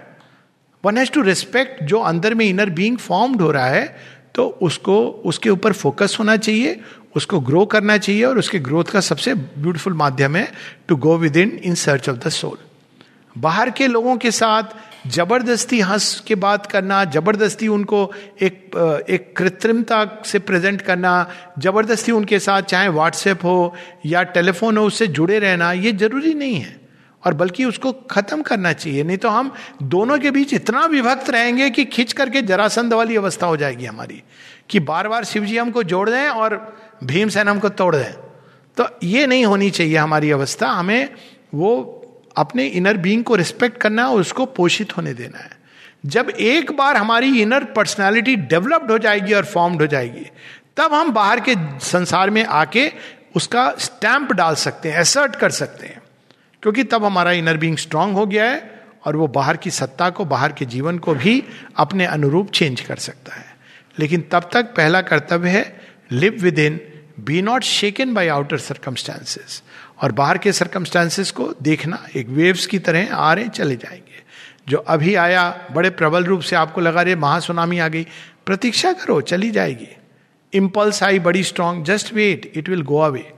[0.84, 3.96] one has to respect जो अंदर में इनर बींग फॉर्म्ड हो रहा है
[4.34, 6.80] तो उसको, उसके ऊपर फोकस होना चाहिए,
[7.16, 10.48] उसको ग्रो करना चाहिए और उसके ग्रोथ का सबसे ब्यूटीफुल माध्यम है
[10.88, 12.58] to go within in search of the soul
[13.38, 14.76] बाहर के लोगों के साथ
[15.06, 18.10] ज़बरदस्ती हंस के बात करना, ज़बरदस्ती उनको
[18.42, 23.74] एक एक कृत्रिमता से प्रेजेंट करना, ज़बरदस्ती उनके साथ चाहे व्हाट्सएप हो
[24.06, 26.76] या टेलीफोन हो, उससे जुड़े रहना, ये ज़रूरी नहीं है।
[27.24, 31.70] और बल्कि उसको खत्म करना चाहिए। नहीं तो हम दोनों के बीच इतना विभक्त रहेंगे
[31.70, 34.22] कि खिंच करके जरासंध वाली अवस्था हो जाएगी हमारी,
[34.70, 36.56] कि बार बार शिव जी हमको जोड़ दें और
[37.04, 38.12] भीमसेन हमको तोड़ दें।
[38.76, 41.08] तो ये नहीं होनी चाहिए हमारी अवस्था। हमें
[41.54, 41.97] वो
[42.38, 45.58] अपने इनर बीइंग को रिस्पेक्ट करना है और उसको पोषित होने देना है।
[46.06, 50.26] जब एक बार हमारी इनर पर्सनालिटी डेवलप्ड हो जाएगी और फॉर्म्ड हो जाएगी,
[50.76, 52.92] तब हम बाहर के संसार में आके
[53.36, 56.02] उसका स्टैंप डाल सकते हैं एसर्ट कर सकते हैं।
[56.62, 60.24] क्योंकि तब हमारा इनर बीइंग स्ट्रांग हो गया है और वो बाहर की सत्ता को,
[60.24, 61.44] बाहर के जीवन को भी
[61.76, 63.56] अपने अनुरूप चेंज कर सकता है।
[63.98, 65.80] लेकिन तब तक पहला कर्तव्य है
[66.12, 66.80] live within
[67.20, 69.62] be not shaken by outer circumstances
[70.02, 74.18] और बाहर के सर्कमस्टांसेस को देखना, एक वेव्स की तरह आ रहे चले जाएँगे।
[74.68, 78.06] जो अभी आया, बड़े प्रबल रूप से आपको लगा रहे, महासुनामी आ गई,
[78.46, 79.88] प्रतीक्षा करो, चली जाएगी।
[80.52, 83.32] इम्पल्स आई बड़ी strong just wait it will go away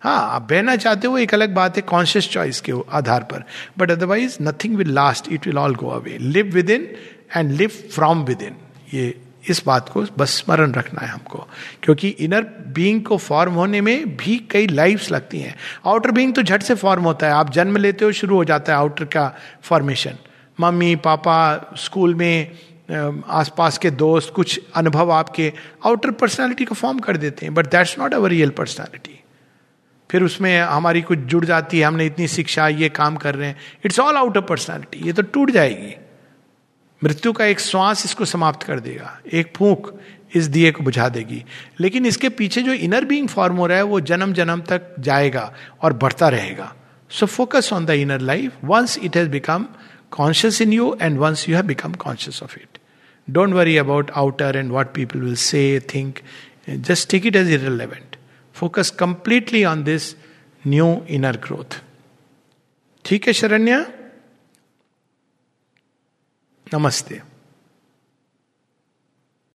[0.00, 3.44] हाँ आप बहना चाहते हो, एक अलग बात है कॉन्शियस चॉइस के आधार पर।
[3.78, 6.88] But otherwise nothing will last it will all go away live within
[7.36, 8.56] and live from within
[8.94, 11.46] ये इस बात को बस स्मरण रखना है हमको।
[11.82, 12.42] क्योंकि इनर
[12.74, 15.54] बीइंग को फॉर्म होने में भी कई लाइफ्स लगती हैं।
[15.86, 18.72] आउटर बीइंग तो झट से फॉर्म होता है। आप जन्म लेते हो, शुरू हो जाता
[18.72, 20.16] है आउटर का फॉर्मेशन
[20.58, 22.50] मम्मी, पापा स्कूल में
[23.28, 25.52] आसपास के दोस्त, कुछ अनुभव आपके
[25.86, 29.20] आउटर पर्सनालिटी को फॉर्म कर देते हैं। But that's not our real personality
[30.10, 33.56] फिर उसमें हमारी कुछ जुड़ जाती है, हमने इतनी शिक्षा, ये काम कर रहे हैं।
[33.84, 35.94] It's all out of personality ये तो टूट जाएगी।
[37.02, 39.92] मृत्यु का एक श्वास इसको समाप्त कर देगा, एक फूक
[40.34, 41.42] इस दिए को बुझा देगी।
[41.80, 45.52] लेकिन इसके पीछे जो इनर बीइंग फॉर्म हो रहा है, वो जन्म जन्म तक जाएगा
[45.82, 46.72] और बढ़ता रहेगा।
[47.10, 49.66] So focus on the inner life once it has become
[50.10, 52.78] conscious in you and once you have become conscious of it
[53.28, 56.18] don't worry about outer and what people will say think
[56.70, 58.16] just take it as irrelevant
[58.56, 60.14] focus completely on this
[60.66, 61.80] new inner growth
[63.04, 63.84] ठीक है, शरण्या?
[66.72, 67.20] नमस्ते।